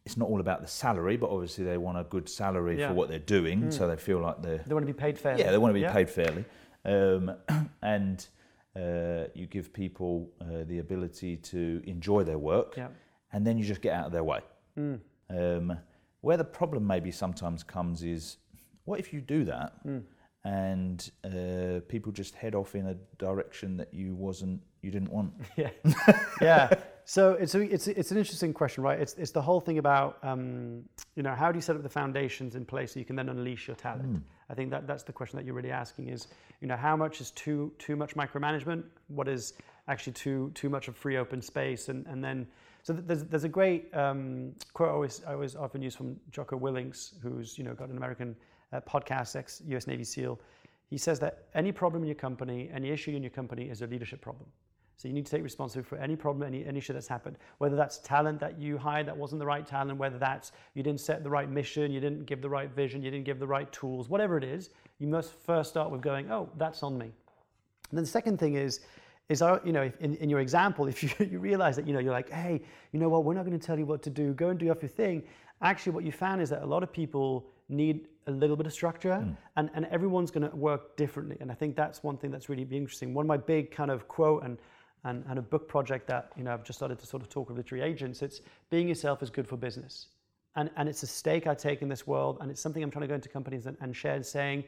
it's 0.07 0.17
not 0.19 0.29
all 0.29 0.41
about 0.41 0.61
the 0.61 0.69
salary, 0.69 1.17
but 1.17 1.31
obviously 1.31 1.65
they 1.65 1.79
want 1.79 1.99
a 1.99 2.05
good 2.05 2.29
salary 2.29 2.79
Yeah. 2.79 2.89
for 2.89 2.95
what 2.95 3.09
they're 3.09 3.19
doing, 3.19 3.71
so 3.71 3.89
they 3.89 3.97
feel 3.97 4.21
like 4.21 4.43
they're 4.43 4.59
They 4.67 4.75
want 4.75 4.87
to 4.87 4.93
be 4.93 4.99
paid 4.99 5.19
fairly. 5.19 5.43
yeah, 5.43 5.51
they 5.51 5.59
want 5.59 5.71
to 5.71 5.75
be 5.75 5.81
Yeah. 5.81 5.93
paid 5.93 6.11
fairly, 6.11 6.45
um, 6.85 7.35
and 7.83 8.27
uh, 8.77 9.25
you 9.35 9.47
give 9.47 9.73
people 9.73 10.31
uh, 10.41 10.65
the 10.67 10.79
ability 10.79 11.37
to 11.39 11.83
enjoy 11.87 12.25
their 12.25 12.39
work, 12.39 12.77
Yeah. 12.77 12.89
and 13.33 13.47
then 13.47 13.57
you 13.59 13.65
just 13.65 13.81
get 13.81 13.93
out 13.95 14.07
of 14.07 14.13
their 14.13 14.25
way. 14.25 14.41
Mm. 14.79 15.01
Um, 15.31 15.79
where 16.21 16.37
the 16.37 16.45
problem 16.45 16.87
maybe 16.87 17.11
sometimes 17.11 17.63
comes 17.63 18.03
is, 18.03 18.39
what 18.85 18.99
if 19.01 19.13
you 19.13 19.21
do 19.21 19.45
that, 19.45 19.73
Mm. 19.85 20.03
and 20.45 21.11
uh, 21.25 21.81
people 21.89 22.13
just 22.13 22.35
head 22.35 22.55
off 22.55 22.75
in 22.75 22.87
a 22.87 22.95
direction 23.19 23.77
that 23.77 23.93
you 23.95 24.15
wasn't, 24.15 24.61
you 24.83 24.91
didn't 24.91 25.11
want? 25.13 25.33
Yeah, 25.57 25.71
yeah. 26.41 26.75
So 27.07 27.33
it's 27.33 27.55
a, 27.55 27.61
it's 27.61 27.87
it's 27.87 28.11
an 28.11 28.17
interesting 28.19 28.55
question, 28.55 28.83
right? 28.83 28.99
It's 28.99 29.15
it's 29.15 29.31
the 29.31 29.43
whole 29.43 29.61
thing 29.61 29.79
about 29.79 30.19
um, 30.23 30.85
you 31.17 31.23
know 31.23 31.35
how 31.35 31.53
do 31.53 31.59
you 31.59 31.63
set 31.63 31.77
up 31.77 31.83
the 31.83 31.89
foundations 31.89 32.55
in 32.55 32.65
place 32.65 32.95
so 32.95 32.99
you 32.99 33.05
can 33.05 33.17
then 33.17 33.29
unleash 33.29 33.69
your 33.69 33.77
talent. 33.77 34.23
I 34.49 34.55
think 34.55 34.71
that 34.71 34.87
that's 34.87 35.03
the 35.03 35.13
question 35.13 35.37
that 35.37 35.45
you're 35.45 35.55
really 35.55 35.71
asking 35.71 36.09
is 36.09 36.29
you 36.61 36.69
know 36.69 36.77
how 36.77 36.97
much 36.97 37.21
is 37.21 37.31
too 37.33 37.73
too 37.79 37.97
much 37.97 38.15
micromanagement? 38.15 38.85
What 39.09 39.29
is 39.29 39.53
actually 39.89 40.15
too 40.15 40.51
too 40.55 40.71
much 40.71 40.89
of 40.89 40.97
free 40.97 41.19
open 41.19 41.43
space? 41.43 41.91
And 41.91 42.07
and 42.07 42.25
then 42.25 42.47
so 42.83 42.95
there's 42.95 43.25
there's 43.25 43.45
a 43.45 43.49
great 43.49 43.95
um, 43.95 44.55
quote 44.73 44.89
I 44.89 44.93
always 44.93 45.23
I 45.27 45.35
always 45.35 45.57
often 45.57 45.83
use 45.83 45.95
from 45.95 46.17
Jocko 46.31 46.59
Willink, 46.59 47.21
who's 47.21 47.59
you 47.59 47.65
know 47.65 47.75
got 47.75 47.91
an 47.91 47.99
American 47.99 48.35
uh, 48.73 48.81
podcast, 48.81 49.37
ex 49.37 49.61
U.S. 49.67 49.87
Navy 49.87 50.05
SEAL. 50.05 50.41
He 50.89 50.99
says 50.99 51.19
that 51.21 51.49
any 51.55 51.73
problem 51.73 52.03
in 52.03 52.09
your 52.09 52.15
company, 52.15 52.71
any 52.73 52.91
issue 52.91 53.11
in 53.11 53.23
your 53.23 53.31
company 53.31 53.69
is 53.69 53.83
a 53.83 53.87
leadership 53.87 54.21
problem. 54.21 54.47
So 54.97 55.09
you 55.09 55.15
need 55.15 55.27
to 55.27 55.31
take 55.31 55.43
responsibility 55.43 55.89
for 55.89 55.97
any 55.97 56.17
problem, 56.17 56.47
any, 56.47 56.65
any 56.65 56.79
issue 56.79 56.93
that's 56.93 57.09
happened, 57.09 57.37
whether 57.59 57.77
that's 57.77 57.99
talent 57.99 58.39
that 58.41 58.59
you 58.59 58.79
hired 58.79 59.07
that 59.07 59.17
wasn't 59.17 59.41
the 59.41 59.47
right 59.47 59.67
talent, 59.67 59.99
whether 59.99 60.19
that's 60.19 60.53
you 60.75 60.83
didn't 60.83 61.01
set 61.01 61.25
the 61.25 61.31
right 61.31 61.51
mission, 61.51 61.91
you 61.91 62.01
didn't 62.01 62.27
give 62.27 62.41
the 62.41 62.49
right 62.49 62.71
vision, 62.71 63.03
you 63.03 63.11
didn't 63.11 63.25
give 63.25 63.39
the 63.39 63.47
right 63.47 63.71
tools, 63.73 64.09
whatever 64.09 64.39
it 64.39 64.45
is, 64.45 64.71
you 64.99 65.07
must 65.07 65.33
first 65.33 65.71
start 65.71 65.91
with 65.91 66.01
going, 66.01 66.31
oh, 66.31 66.49
that's 66.57 66.83
on 66.83 66.97
me. 66.97 67.07
And 67.07 67.99
then 67.99 68.05
the 68.05 68.11
second 68.11 68.39
thing 68.39 68.55
is, 68.55 68.81
is 69.29 69.43
you 69.65 69.73
know, 69.73 69.83
if 69.83 69.97
in, 70.01 70.17
in 70.17 70.31
your 70.31 70.41
example, 70.41 70.87
if 70.89 71.03
you, 71.03 71.11
you 71.19 71.39
realize 71.39 71.77
that 71.77 71.87
you 71.87 71.93
know 71.93 71.99
you're 71.99 72.13
like, 72.13 72.31
hey, 72.31 72.63
you 72.93 73.01
know 73.01 73.09
what, 73.09 73.25
we're 73.25 73.35
not 73.35 73.45
going 73.45 73.59
to 73.59 73.67
tell 73.67 73.79
you 73.79 73.87
what 73.87 74.03
to 74.03 74.11
do. 74.11 74.33
Go 74.33 74.51
and 74.51 74.59
do 74.59 74.71
off 74.71 74.83
your 74.83 74.89
thing. 74.89 75.23
Actually, 75.63 75.93
what 75.93 76.05
you 76.05 76.13
found 76.13 76.43
is 76.43 76.51
that 76.51 76.63
a 76.63 76.67
lot 76.67 76.83
of 76.83 76.93
people 76.93 77.47
need 77.69 78.09
a 78.27 78.31
little 78.31 78.57
bit 78.57 78.67
of 78.67 78.73
structure, 78.73 79.17
hmm. 79.17 79.33
and, 79.57 79.71
and 79.75 79.87
everyone's 79.87 80.31
going 80.31 80.49
to 80.49 80.55
work 80.57 80.97
differently. 80.97 81.37
And 81.41 81.51
I 81.51 81.55
think 81.55 81.77
that's 81.77 82.03
one 82.03 82.17
thing 82.17 82.31
that's 82.31 82.49
really 82.49 82.67
interesting. 82.71 83.15
One 83.15 83.25
of 83.25 83.29
my 83.29 83.37
big 83.37 83.71
kind 83.71 83.91
of 83.91 84.09
quote 84.09 84.45
and 84.45 84.59
and, 85.05 85.25
and 85.29 85.39
a 85.39 85.43
book 85.43 85.69
project 85.69 86.07
that 86.09 86.33
you 86.37 86.45
know 86.45 86.53
I've 86.53 86.65
just 86.65 86.79
started 86.79 86.99
to 86.99 87.07
sort 87.07 87.23
of 87.23 87.29
talk 87.29 87.49
with 87.49 87.57
literary 87.57 87.85
agents. 87.85 88.23
It's 88.23 88.41
being 88.71 88.89
yourself 88.89 89.23
is 89.23 89.31
good 89.31 89.47
for 89.47 89.57
business, 89.57 90.09
and 90.57 90.71
and 90.77 90.89
it's 90.89 91.03
a 91.03 91.07
stake 91.07 91.47
I 91.47 91.55
take 91.55 91.83
in 91.83 91.89
this 91.89 92.07
world, 92.07 92.39
and 92.41 92.51
it's 92.51 92.61
something 92.61 92.83
I'm 92.83 92.91
trying 92.91 93.03
to 93.03 93.09
go 93.09 93.15
into 93.15 93.29
companies 93.29 93.67
and, 93.67 93.77
and 93.81 93.95
share, 93.95 94.23
saying 94.23 94.65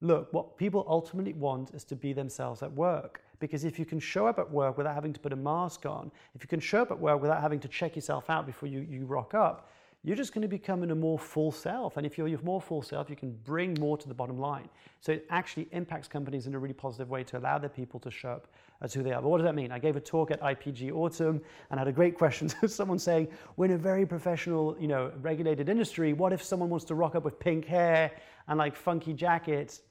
look, 0.00 0.32
what 0.32 0.56
people 0.56 0.84
ultimately 0.88 1.32
want 1.32 1.74
is 1.74 1.84
to 1.84 1.96
be 1.96 2.12
themselves 2.12 2.62
at 2.62 2.72
work. 2.72 3.22
Because 3.40 3.64
if 3.64 3.78
you 3.78 3.84
can 3.84 4.00
show 4.00 4.26
up 4.26 4.38
at 4.38 4.50
work 4.50 4.76
without 4.76 4.94
having 4.94 5.12
to 5.12 5.20
put 5.20 5.32
a 5.32 5.36
mask 5.36 5.86
on, 5.86 6.10
if 6.34 6.42
you 6.42 6.48
can 6.48 6.60
show 6.60 6.82
up 6.82 6.90
at 6.90 6.98
work 6.98 7.20
without 7.20 7.40
having 7.40 7.60
to 7.60 7.68
check 7.68 7.94
yourself 7.94 8.30
out 8.30 8.46
before 8.46 8.68
you, 8.68 8.80
you 8.80 9.06
rock 9.06 9.34
up, 9.34 9.70
you're 10.04 10.16
just 10.16 10.32
going 10.32 10.42
to 10.42 10.48
become 10.48 10.82
in 10.82 10.90
a 10.92 10.94
more 10.94 11.18
full 11.18 11.50
self. 11.50 11.96
And 11.96 12.06
if 12.06 12.16
you're 12.16 12.28
your 12.28 12.40
more 12.42 12.60
full 12.60 12.82
self, 12.82 13.10
you 13.10 13.16
can 13.16 13.32
bring 13.44 13.76
more 13.80 13.98
to 13.98 14.06
the 14.06 14.14
bottom 14.14 14.38
line. 14.38 14.68
So 15.00 15.12
it 15.12 15.26
actually 15.28 15.68
impacts 15.72 16.06
companies 16.06 16.46
in 16.46 16.54
a 16.54 16.58
really 16.58 16.74
positive 16.74 17.10
way 17.10 17.24
to 17.24 17.38
allow 17.38 17.58
their 17.58 17.68
people 17.68 17.98
to 18.00 18.10
show 18.10 18.30
up 18.30 18.48
as 18.80 18.94
who 18.94 19.02
they 19.02 19.12
are. 19.12 19.20
But 19.20 19.28
what 19.28 19.38
does 19.38 19.44
that 19.44 19.56
mean? 19.56 19.72
I 19.72 19.80
gave 19.80 19.96
a 19.96 20.00
talk 20.00 20.30
at 20.30 20.40
IPG 20.40 20.92
Autumn 20.92 21.40
and 21.70 21.80
had 21.80 21.88
a 21.88 21.92
great 21.92 22.16
question. 22.16 22.48
Someone 22.68 22.98
saying, 22.98 23.28
we're 23.56 23.66
in 23.66 23.72
a 23.72 23.78
very 23.78 24.06
professional, 24.06 24.76
you 24.78 24.86
know, 24.86 25.12
regulated 25.20 25.68
industry. 25.68 26.12
What 26.12 26.32
if 26.32 26.42
someone 26.42 26.70
wants 26.70 26.84
to 26.86 26.94
rock 26.94 27.16
up 27.16 27.24
with 27.24 27.40
pink 27.40 27.64
hair 27.64 28.12
and 28.46 28.56
like 28.56 28.76
funky 28.76 29.12
jackets? 29.12 29.82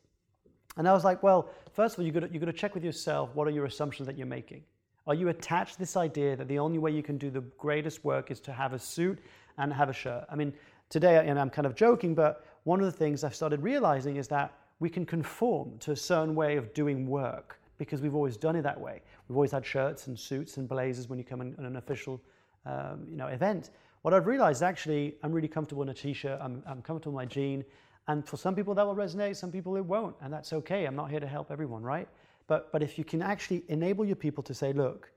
And 0.78 0.88
I 0.88 0.94
was 0.94 1.04
like, 1.04 1.22
well, 1.22 1.50
first 1.74 1.96
of 1.96 2.00
all, 2.00 2.06
you've 2.06 2.14
got, 2.14 2.22
to, 2.22 2.30
you've 2.32 2.42
got 2.42 2.52
to 2.52 2.54
check 2.54 2.76
with 2.76 2.84
yourself 2.84 3.32
what 3.34 3.48
are 3.48 3.52
your 3.52 3.66
assumptions 3.66 4.08
that 4.08 4.18
you're 4.18 4.28
making? 4.28 4.64
Are 5.08 5.16
you 5.16 5.30
attached 5.30 5.74
to 5.74 5.80
this 5.80 5.96
idea 5.96 6.36
that 6.36 6.48
the 6.48 6.60
only 6.60 6.78
way 6.78 6.92
you 6.92 7.02
can 7.02 7.18
do 7.18 7.30
the 7.30 7.42
greatest 7.58 8.04
work 8.04 8.30
is 8.30 8.40
to 8.42 8.52
have 8.52 8.74
a 8.74 8.80
suit 8.80 9.20
and 9.58 9.74
have 9.74 9.90
a 9.90 9.94
shirt? 9.94 10.26
I 10.30 10.36
mean, 10.36 10.54
today, 10.90 11.28
and 11.28 11.40
I'm 11.40 11.50
kind 11.50 11.66
of 11.66 11.76
joking, 11.76 12.16
but 12.16 12.46
one 12.64 12.80
of 12.80 12.86
the 12.86 12.92
things 12.92 13.24
I've 13.24 13.36
started 13.36 13.62
realizing 13.62 14.18
is 14.18 14.28
that 14.30 14.54
we 14.80 14.90
can 14.90 15.06
conform 15.06 15.78
to 15.80 15.92
a 15.92 15.96
certain 15.96 16.36
way 16.36 16.58
of 16.58 16.74
doing 16.74 17.08
work 17.08 17.60
because 17.78 18.02
we've 18.02 18.16
always 18.16 18.38
done 18.38 18.56
it 18.56 18.64
that 18.64 18.80
way. 18.80 19.02
We've 19.28 19.36
always 19.36 19.52
had 19.52 19.66
shirts 19.66 20.08
and 20.08 20.18
suits 20.18 20.58
and 20.58 20.68
blazers 20.68 21.10
when 21.10 21.20
you 21.20 21.26
come 21.26 21.42
in, 21.42 21.56
in 21.58 21.66
an 21.66 21.78
official 21.78 22.22
um, 22.66 23.06
you 23.10 23.16
know, 23.16 23.28
event. 23.28 23.72
What 24.02 24.14
I've 24.14 24.28
realized 24.28 24.64
actually, 24.64 25.16
I'm 25.24 25.32
really 25.32 25.48
comfortable 25.48 25.84
in 25.84 25.90
a 25.90 25.94
t-shirt, 25.94 26.40
I'm, 26.42 26.64
I'm 26.68 26.82
comfortable 26.82 27.20
in 27.20 27.26
my 27.26 27.26
jean, 27.26 27.64
and 28.08 28.26
for 28.26 28.38
some 28.38 28.56
people 28.56 28.74
that 28.76 28.86
will 28.86 28.96
resonate, 28.96 29.36
some 29.36 29.52
people 29.52 29.76
it 29.76 29.86
won't, 29.86 30.16
and 30.22 30.32
that's 30.32 30.54
okay. 30.54 30.86
I'm 30.86 30.96
not 30.96 31.10
here 31.10 31.20
to 31.20 31.28
help 31.28 31.52
everyone, 31.52 31.84
right? 31.84 32.08
But, 32.48 32.72
but 32.72 32.82
if 32.82 32.98
you 32.98 33.04
can 33.04 33.22
actually 33.22 33.64
enable 33.68 34.06
your 34.06 34.16
people 34.16 34.44
to 34.44 34.54
say, 34.54 34.72
look, 34.72 35.12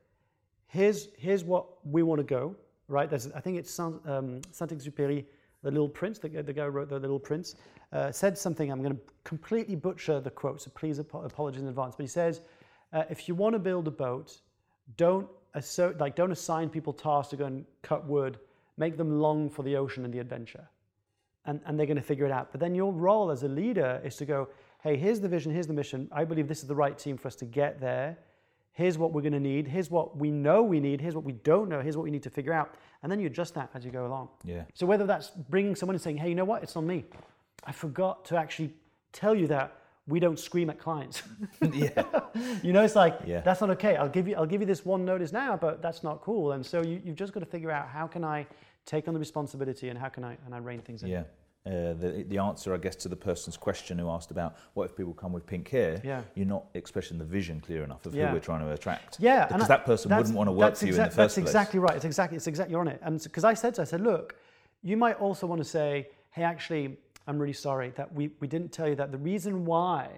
here's, 0.66 1.08
here's 1.16 1.44
what 1.44 1.66
we 1.86 2.02
want 2.02 2.18
to 2.18 2.24
go, 2.24 2.56
right? 2.90 3.08
There's, 3.08 3.30
I 3.32 3.40
think 3.40 3.56
it's 3.56 3.70
Saint, 3.70 3.96
um, 4.06 4.40
Saint-Exupéry, 4.52 5.24
the 5.62 5.70
Little 5.70 5.88
Prince, 5.88 6.18
the, 6.18 6.28
the 6.28 6.52
guy 6.52 6.64
who 6.64 6.70
wrote 6.70 6.88
The 6.88 6.98
Little 6.98 7.18
Prince, 7.18 7.54
uh, 7.92 8.10
said 8.12 8.36
something, 8.36 8.70
I'm 8.70 8.82
going 8.82 8.94
to 8.94 9.02
completely 9.24 9.76
butcher 9.76 10.20
the 10.20 10.30
quote, 10.30 10.62
so 10.62 10.70
please 10.74 10.98
ap- 10.98 11.14
apologize 11.14 11.62
in 11.62 11.68
advance, 11.68 11.94
but 11.96 12.04
he 12.04 12.08
says, 12.08 12.40
uh, 12.92 13.04
if 13.08 13.28
you 13.28 13.34
want 13.34 13.54
to 13.54 13.58
build 13.58 13.86
a 13.88 13.90
boat, 13.90 14.40
don't, 14.96 15.28
like, 15.98 16.16
don't 16.16 16.32
assign 16.32 16.68
people 16.68 16.92
tasks 16.92 17.30
to 17.30 17.36
go 17.36 17.46
and 17.46 17.64
cut 17.82 18.06
wood, 18.06 18.38
make 18.76 18.96
them 18.96 19.20
long 19.20 19.48
for 19.48 19.62
the 19.62 19.76
ocean 19.76 20.04
and 20.04 20.12
the 20.12 20.18
adventure 20.18 20.68
and, 21.46 21.60
and 21.66 21.78
they're 21.78 21.86
going 21.86 21.96
to 21.96 22.02
figure 22.02 22.26
it 22.26 22.32
out. 22.32 22.52
But 22.52 22.60
then 22.60 22.74
your 22.74 22.92
role 22.92 23.30
as 23.30 23.42
a 23.42 23.48
leader 23.48 24.00
is 24.04 24.16
to 24.16 24.24
go, 24.24 24.48
hey, 24.82 24.96
here's 24.96 25.20
the 25.20 25.28
vision, 25.28 25.52
here's 25.52 25.66
the 25.66 25.72
mission. 25.72 26.08
I 26.12 26.24
believe 26.24 26.48
this 26.48 26.62
is 26.62 26.68
the 26.68 26.74
right 26.74 26.98
team 26.98 27.16
for 27.16 27.28
us 27.28 27.36
to 27.36 27.44
get 27.44 27.80
there. 27.80 28.18
Here's 28.72 28.96
what 28.96 29.12
we're 29.12 29.20
going 29.22 29.32
to 29.32 29.40
need. 29.40 29.66
Here's 29.66 29.90
what 29.90 30.16
we 30.16 30.30
know 30.30 30.62
we 30.62 30.80
need. 30.80 31.00
Here's 31.00 31.14
what 31.14 31.24
we 31.24 31.32
don't 31.32 31.68
know. 31.68 31.80
Here's 31.80 31.96
what 31.96 32.04
we 32.04 32.10
need 32.10 32.22
to 32.22 32.30
figure 32.30 32.52
out. 32.52 32.74
And 33.02 33.10
then 33.10 33.18
you 33.20 33.26
adjust 33.26 33.54
that 33.54 33.70
as 33.74 33.84
you 33.84 33.90
go 33.90 34.06
along. 34.06 34.28
Yeah. 34.44 34.62
So 34.74 34.86
whether 34.86 35.06
that's 35.06 35.30
bringing 35.30 35.74
someone 35.74 35.94
and 35.96 36.02
saying, 36.02 36.18
hey, 36.18 36.28
you 36.28 36.34
know 36.34 36.44
what? 36.44 36.62
It's 36.62 36.76
on 36.76 36.86
me. 36.86 37.04
I 37.64 37.72
forgot 37.72 38.24
to 38.26 38.36
actually 38.36 38.72
tell 39.12 39.34
you 39.34 39.46
that 39.48 39.76
we 40.06 40.18
don't 40.20 40.38
scream 40.38 40.70
at 40.70 40.78
clients. 40.78 41.22
yeah. 41.72 42.04
you 42.62 42.72
know, 42.72 42.82
it's 42.82 42.96
like 42.96 43.18
Yeah. 43.26 43.40
that's 43.40 43.60
not 43.60 43.70
okay. 43.70 43.96
I'll 43.96 44.08
give 44.08 44.26
you 44.26 44.34
I'll 44.36 44.46
give 44.46 44.60
you 44.60 44.66
this 44.66 44.84
one 44.84 45.04
notice 45.04 45.32
now, 45.32 45.56
but 45.56 45.82
that's 45.82 46.02
not 46.02 46.20
cool. 46.22 46.52
And 46.52 46.64
so 46.64 46.82
you, 46.82 47.00
you've 47.04 47.16
just 47.16 47.32
got 47.32 47.40
to 47.40 47.46
figure 47.46 47.70
out 47.70 47.88
how 47.88 48.06
can 48.06 48.24
I 48.24 48.46
take 48.86 49.08
on 49.08 49.14
the 49.14 49.20
responsibility 49.20 49.88
and 49.88 49.98
how 49.98 50.08
can 50.08 50.24
I 50.24 50.36
and 50.46 50.54
I 50.54 50.58
rein 50.58 50.80
things 50.80 51.02
in. 51.02 51.10
Yeah. 51.10 51.24
Uh, 51.66 51.92
the, 51.92 52.24
the 52.28 52.38
answer, 52.38 52.72
I 52.72 52.78
guess, 52.78 52.96
to 52.96 53.08
the 53.08 53.16
person's 53.16 53.58
question 53.58 53.98
who 53.98 54.08
asked 54.08 54.30
about 54.30 54.56
what 54.72 54.84
if 54.84 54.96
people 54.96 55.12
come 55.12 55.30
with 55.30 55.44
pink 55.44 55.68
hair, 55.68 56.00
Yeah. 56.02 56.22
you're 56.34 56.46
not 56.46 56.64
expressing 56.72 57.18
the 57.18 57.24
vision 57.24 57.60
clear 57.60 57.84
enough 57.84 58.06
of 58.06 58.14
Yeah. 58.14 58.28
who 58.28 58.34
we're 58.34 58.40
trying 58.40 58.60
to 58.60 58.72
attract. 58.72 59.20
Yeah, 59.20 59.46
because 59.46 59.68
that 59.68 59.84
person 59.84 60.10
wouldn't 60.16 60.34
want 60.34 60.48
to 60.48 60.52
work 60.52 60.70
that's 60.70 60.80
for 60.80 60.86
you 60.86 60.92
in 60.92 60.98
the 60.98 61.04
first 61.04 61.16
That's 61.16 61.34
place. 61.34 61.46
exactly 61.46 61.78
right. 61.78 61.94
It's 61.96 62.06
exactly, 62.06 62.36
it's 62.36 62.46
exactly, 62.46 62.72
you're 62.72 62.80
on 62.80 62.88
it. 62.88 62.98
And 63.02 63.22
because 63.22 63.44
I 63.44 63.52
said 63.52 63.74
to, 63.74 63.82
I 63.82 63.84
said, 63.84 64.00
look, 64.00 64.36
you 64.82 64.96
might 64.96 65.20
also 65.20 65.46
want 65.46 65.60
to 65.60 65.68
say, 65.68 66.08
hey, 66.30 66.44
actually, 66.44 66.96
I'm 67.26 67.38
really 67.38 67.52
sorry 67.52 67.90
that 67.90 68.10
we, 68.10 68.30
we 68.40 68.48
didn't 68.48 68.72
tell 68.72 68.88
you 68.88 68.94
that 68.96 69.12
the 69.12 69.18
reason 69.18 69.66
why 69.66 70.08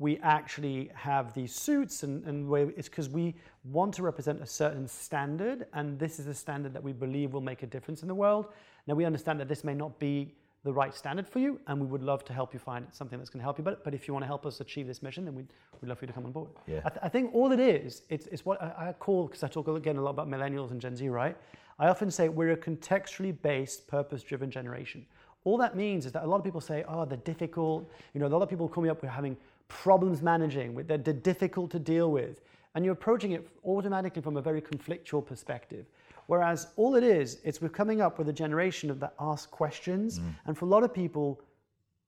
we 0.00 0.18
actually 0.18 0.90
have 0.94 1.32
these 1.34 1.54
suits 1.54 2.02
and, 2.02 2.24
and 2.24 2.48
where 2.48 2.70
it's 2.70 2.88
because 2.88 3.08
we 3.08 3.36
want 3.62 3.94
to 3.94 4.02
represent 4.02 4.42
a 4.42 4.46
certain 4.46 4.88
standard, 4.88 5.66
and 5.72 6.00
this 6.00 6.18
is 6.18 6.26
a 6.26 6.34
standard 6.34 6.72
that 6.74 6.82
we 6.82 6.92
believe 6.92 7.32
will 7.32 7.40
make 7.42 7.62
a 7.62 7.66
difference 7.66 8.02
in 8.02 8.08
the 8.08 8.14
world. 8.14 8.48
Now, 8.88 8.94
we 8.94 9.04
understand 9.04 9.38
that 9.38 9.46
this 9.46 9.62
may 9.62 9.74
not 9.74 9.96
be 10.00 10.34
the 10.62 10.72
right 10.72 10.94
standard 10.94 11.26
for 11.26 11.38
you, 11.38 11.58
and 11.66 11.80
we 11.80 11.86
would 11.86 12.02
love 12.02 12.22
to 12.26 12.32
help 12.32 12.52
you 12.52 12.58
find 12.58 12.86
something 12.92 13.18
that's 13.18 13.30
going 13.30 13.40
to 13.40 13.44
help 13.44 13.56
you. 13.56 13.64
But, 13.64 13.82
but 13.82 13.94
if 13.94 14.06
you 14.06 14.12
want 14.12 14.24
to 14.24 14.26
help 14.26 14.44
us 14.44 14.60
achieve 14.60 14.86
this 14.86 15.02
mission, 15.02 15.24
then 15.24 15.34
we'd, 15.34 15.48
we'd 15.80 15.88
love 15.88 15.98
for 15.98 16.04
you 16.04 16.08
to 16.08 16.12
come 16.12 16.26
on 16.26 16.32
board. 16.32 16.50
Yeah. 16.66 16.80
I, 16.84 16.88
th- 16.90 17.00
I 17.02 17.08
think 17.08 17.34
all 17.34 17.50
it 17.52 17.60
is, 17.60 18.02
it's, 18.10 18.26
it's 18.26 18.44
what 18.44 18.60
I, 18.62 18.88
I 18.88 18.92
call, 18.92 19.26
because 19.26 19.42
I 19.42 19.48
talk 19.48 19.68
again 19.68 19.96
a 19.96 20.02
lot 20.02 20.10
about 20.10 20.28
millennials 20.28 20.70
and 20.70 20.80
Gen 20.80 20.94
Z, 20.96 21.08
right? 21.08 21.36
I 21.78 21.88
often 21.88 22.10
say 22.10 22.28
we're 22.28 22.52
a 22.52 22.56
contextually 22.56 23.34
based, 23.40 23.88
purpose 23.88 24.22
driven 24.22 24.50
generation. 24.50 25.06
All 25.44 25.56
that 25.56 25.74
means 25.74 26.04
is 26.04 26.12
that 26.12 26.24
a 26.24 26.26
lot 26.26 26.36
of 26.36 26.44
people 26.44 26.60
say, 26.60 26.84
oh, 26.86 27.06
they're 27.06 27.16
difficult. 27.18 27.90
You 28.12 28.20
know, 28.20 28.26
a 28.26 28.28
lot 28.28 28.42
of 28.42 28.50
people 28.50 28.68
call 28.68 28.82
me 28.82 28.90
up, 28.90 29.02
we're 29.02 29.08
having 29.08 29.38
problems 29.68 30.20
managing, 30.20 30.74
they're, 30.86 30.98
they're 30.98 31.14
difficult 31.14 31.70
to 31.70 31.78
deal 31.78 32.10
with. 32.10 32.42
And 32.74 32.84
you're 32.84 32.92
approaching 32.92 33.32
it 33.32 33.48
automatically 33.64 34.20
from 34.20 34.36
a 34.36 34.42
very 34.42 34.60
conflictual 34.60 35.24
perspective. 35.24 35.86
Whereas 36.30 36.68
all 36.76 36.94
it 36.94 37.02
is, 37.02 37.38
it's 37.42 37.60
we're 37.60 37.70
coming 37.70 38.00
up 38.00 38.16
with 38.16 38.28
a 38.28 38.32
generation 38.32 38.88
of 38.88 39.00
that 39.00 39.14
ask 39.18 39.50
questions. 39.50 40.20
Mm. 40.20 40.34
And 40.46 40.56
for 40.56 40.64
a 40.64 40.68
lot 40.68 40.84
of 40.84 40.94
people, 40.94 41.42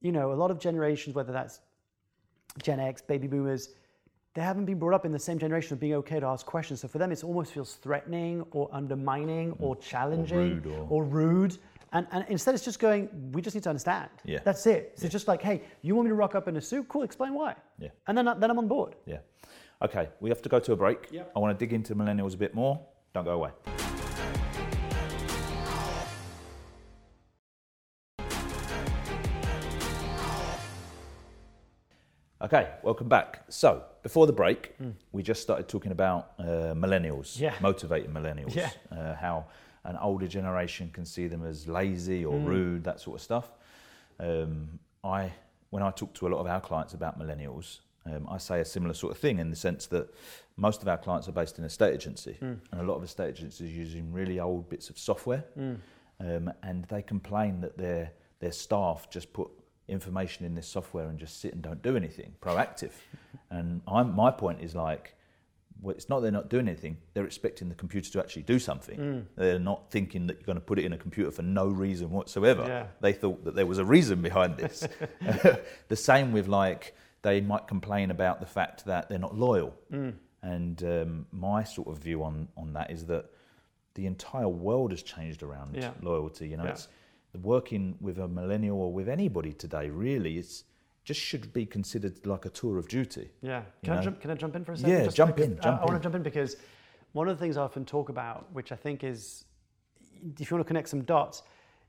you 0.01 0.13
know, 0.13 0.33
a 0.33 0.39
lot 0.43 0.53
of 0.53 0.61
generations, 0.61 1.17
whether 1.17 1.33
that's 1.33 1.59
Gen 2.63 2.79
X, 2.79 3.03
baby 3.03 3.27
boomers, 3.27 3.71
they 4.35 4.41
haven't 4.41 4.67
been 4.67 4.79
brought 4.79 4.95
up 4.95 5.05
in 5.05 5.11
the 5.11 5.19
same 5.19 5.41
generation 5.41 5.73
of 5.73 5.81
being 5.81 5.95
okay 5.95 6.21
to 6.21 6.27
ask 6.27 6.47
questions. 6.47 6.83
So 6.83 6.87
for 6.87 6.99
them, 6.99 7.11
it 7.11 7.25
almost 7.25 7.53
feels 7.53 7.75
threatening 7.75 8.47
or 8.53 8.69
undermining 8.73 9.55
mm. 9.55 9.61
or 9.61 9.75
challenging 9.75 10.39
rude 10.39 10.67
or- 10.69 10.87
or 10.89 11.05
rude. 11.05 11.59
And, 11.93 12.07
and 12.13 12.25
instead, 12.29 12.55
it's 12.55 12.65
just 12.65 12.79
going, 12.79 13.09
we 13.33 13.43
just 13.43 13.57
need 13.57 13.65
to 13.65 13.71
understand. 13.71 14.09
Yeah. 14.25 14.39
That's 14.45 14.65
it. 14.67 14.93
So 14.99 15.07
it's 15.07 15.13
just 15.13 15.27
like, 15.27 15.43
hey, 15.43 15.63
you 15.83 15.97
want 15.97 16.07
me 16.07 16.11
to 16.11 16.15
rock 16.15 16.37
up 16.37 16.47
in 16.47 16.57
a 16.57 16.61
suit? 16.61 16.87
Cool, 16.89 17.03
explain 17.03 17.35
why. 17.35 17.57
Yeah. 17.81 17.89
And 18.07 18.17
then, 18.17 18.29
I- 18.29 18.39
then 18.39 18.53
I'm 18.53 18.59
on 18.59 18.69
board. 18.69 18.95
Yeah. 19.05 19.19
Okay, 19.83 20.11
we 20.21 20.31
have 20.31 20.43
to 20.43 20.49
go 20.49 20.61
to 20.61 20.73
a 20.75 20.77
break. 20.77 21.09
Yep. 21.11 21.33
I 21.35 21.39
want 21.41 21.59
to 21.59 21.67
dig 21.67 21.73
into 21.73 21.97
millennials 21.97 22.35
a 22.35 22.39
bit 22.39 22.55
more. 22.55 22.81
Don't 23.15 23.25
go 23.25 23.33
away. 23.33 23.51
Okay, 32.53 32.69
welcome 32.83 33.09
back. 33.09 33.45
So, 33.49 33.83
before 34.03 34.27
the 34.27 34.33
break, 34.35 34.75
we 35.11 35.23
just 35.23 35.41
started 35.41 35.69
talking 35.69 35.91
about 35.91 36.33
uh, 36.39 36.75
millennials, 36.75 37.41
Yeah. 37.41 37.55
motivating 37.63 38.11
millennials, 38.11 38.55
Yeah. 38.55 38.69
uh, 38.91 39.15
how 39.15 39.47
an 39.85 39.97
older 39.97 40.27
generation 40.27 40.91
can 40.93 41.07
see 41.07 41.29
them 41.29 41.47
as 41.47 41.67
lazy 41.67 42.25
Mm. 42.25 42.31
or 42.31 42.39
rude, 42.41 42.85
that 42.85 43.01
sort 43.01 43.17
of 43.17 43.23
stuff. 43.23 43.51
Um, 44.21 44.79
I, 45.03 45.33
when 45.71 45.83
I 45.83 45.91
talk 45.93 46.13
to 46.13 46.27
a 46.27 46.29
lot 46.29 46.41
of 46.41 46.47
our 46.47 46.61
clients 46.61 46.93
about 46.93 47.19
millennials, 47.19 47.79
um, 48.05 48.29
I 48.31 48.37
say 48.37 48.61
a 48.61 48.67
similar 48.67 48.93
sort 48.93 49.13
of 49.13 49.19
thing 49.19 49.39
in 49.39 49.49
the 49.49 49.57
sense 49.57 49.87
that 49.87 50.13
most 50.59 50.83
of 50.83 50.89
our 50.89 50.99
clients 50.99 51.29
are 51.29 51.33
based 51.33 51.59
in 51.59 51.65
a 51.65 51.71
state 51.71 51.95
agency, 51.95 52.37
Mm. 52.39 52.61
and 52.71 52.81
a 52.83 52.85
lot 52.85 52.97
of 52.97 53.03
estate 53.03 53.31
agencies 53.31 53.71
are 53.71 53.79
using 53.81 54.13
really 54.13 54.39
old 54.39 54.69
bits 54.69 54.91
of 54.91 54.99
software, 54.99 55.45
um, 56.21 56.53
and 56.63 56.85
they 56.91 57.01
complain 57.01 57.63
that 57.63 57.79
their 57.79 58.13
their 58.41 58.53
staff 58.53 59.09
just 59.09 59.33
put 59.33 59.49
information 59.93 60.45
in 60.45 60.55
this 60.55 60.67
software 60.67 61.09
and 61.09 61.19
just 61.19 61.41
sit 61.41 61.53
and 61.53 61.63
don't 61.63 61.83
do 61.83 61.97
anything 61.97 62.35
proactive. 62.41 62.93
and 63.51 63.81
I'm, 63.87 64.15
my 64.15 64.31
point 64.31 64.61
is 64.61 64.75
like, 64.75 65.15
well, 65.81 65.95
it's 65.95 66.09
not 66.09 66.21
they're 66.21 66.31
not 66.31 66.49
doing 66.49 66.69
anything; 66.69 66.97
they're 67.13 67.25
expecting 67.25 67.69
the 67.69 67.75
computer 67.75 68.09
to 68.13 68.21
actually 68.21 68.43
do 68.43 68.59
something. 68.61 68.99
Mm. 68.99 69.25
They're 69.37 69.59
not 69.59 69.91
thinking 69.91 70.29
that 70.29 70.35
you're 70.39 70.47
going 70.47 70.57
to 70.57 70.65
put 70.65 70.79
it 70.79 70.85
in 70.85 70.93
a 70.93 70.99
computer 70.99 71.31
for 71.33 71.43
no 71.43 71.67
reason 71.67 72.11
whatsoever. 72.11 72.65
Yeah. 72.67 72.87
They 73.01 73.13
thought 73.13 73.45
that 73.45 73.55
there 73.57 73.67
was 73.67 73.79
a 73.79 73.85
reason 73.85 74.23
behind 74.23 74.57
this. 74.59 74.87
the 75.89 75.97
same 75.97 76.31
with 76.33 76.47
like 76.47 76.95
they 77.23 77.41
might 77.41 77.67
complain 77.67 78.11
about 78.13 78.39
the 78.41 78.47
fact 78.47 78.85
that 78.85 79.09
they're 79.09 79.19
not 79.19 79.37
loyal. 79.37 79.75
Mm. 79.93 80.15
And 80.43 80.83
um, 80.85 81.27
my 81.33 81.65
sort 81.65 81.89
of 81.89 81.99
view 81.99 82.23
on 82.23 82.49
on 82.57 82.73
that 82.75 82.91
is 82.93 83.07
that 83.07 83.27
the 83.95 84.07
entire 84.07 84.49
world 84.49 84.91
has 84.93 85.03
changed 85.03 85.43
around 85.43 85.75
Yeah. 85.75 85.91
loyalty. 86.01 86.49
You 86.49 86.57
know, 86.59 86.65
Yeah. 86.65 86.71
it's 86.71 86.89
working 87.41 87.97
with 88.01 88.19
a 88.19 88.29
millennial 88.29 88.79
or 88.81 88.93
with 88.93 89.09
anybody 89.09 89.53
today. 89.53 89.89
Really, 89.89 90.39
it's 90.39 90.65
just 91.05 91.21
should 91.21 91.53
be 91.53 91.67
considered 91.67 92.25
like 92.27 92.45
a 92.45 92.51
tour 92.51 92.79
of 92.79 92.89
duty. 92.89 93.31
Yeah. 93.41 93.63
Can, 93.83 93.95
I 93.95 93.97
know? 93.97 94.03
jump, 94.03 94.21
can 94.21 94.31
I 94.31 94.35
jump 94.35 94.57
in 94.57 94.65
for 94.65 94.73
a 94.73 94.77
second? 94.77 94.93
Yeah, 94.93 95.05
Just 95.05 95.17
jump 95.17 95.39
in, 95.41 95.59
I- 95.59 95.63
jump 95.63 95.81
I, 95.81 95.85
want 95.85 95.97
to 95.97 96.03
jump 96.03 96.15
in 96.15 96.23
because 96.23 96.57
one 97.13 97.29
of 97.29 97.37
the 97.37 97.43
things 97.43 97.57
I 97.57 97.63
often 97.63 97.85
talk 97.85 98.09
about, 98.09 98.53
which 98.53 98.73
I 98.73 98.77
think 98.77 99.03
is, 99.03 99.45
if 100.39 100.51
you 100.51 100.57
want 100.57 100.67
to 100.67 100.69
connect 100.69 100.89
some 100.89 101.03
dots, 101.03 101.43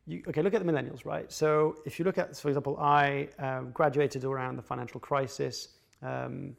you, 0.08 0.24
okay, 0.28 0.42
look 0.42 0.54
at 0.54 0.66
the 0.66 0.70
millennials, 0.70 1.06
right? 1.06 1.32
So 1.32 1.78
if 1.86 2.00
you 2.00 2.06
look 2.06 2.18
at, 2.18 2.36
for 2.36 2.50
example, 2.50 2.78
I 2.80 3.30
um, 3.40 3.72
graduated 3.72 4.26
around 4.26 4.58
the 4.58 4.62
financial 4.62 5.00
crisis. 5.00 5.70
Um, 6.02 6.56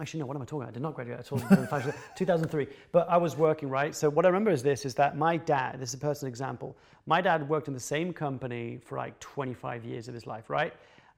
Actually, 0.00 0.20
no, 0.20 0.26
what 0.26 0.36
am 0.36 0.42
I 0.42 0.46
talking 0.46 0.62
about? 0.62 0.70
I 0.70 0.72
did 0.72 0.82
not 0.82 0.94
graduate 0.94 1.18
at 1.18 1.30
all 1.30 1.38
in 1.38 1.68
2003. 2.16 2.66
But 2.90 3.08
I 3.10 3.18
was 3.18 3.36
working, 3.36 3.68
right? 3.68 3.94
So 3.94 4.08
what 4.08 4.24
I 4.24 4.28
remember 4.28 4.50
is 4.50 4.62
this, 4.62 4.86
is 4.86 4.94
that 4.94 5.16
my 5.16 5.36
dad, 5.36 5.78
this 5.78 5.90
is 5.90 5.94
a 5.94 5.98
personal 5.98 6.30
example, 6.30 6.76
my 7.06 7.20
dad 7.20 7.46
worked 7.48 7.68
in 7.68 7.74
the 7.74 7.80
same 7.80 8.12
company 8.12 8.78
for 8.82 8.96
like 8.96 9.18
25 9.20 9.84
years 9.84 10.08
of 10.08 10.14
his 10.14 10.26
life, 10.26 10.48
right? 10.48 10.72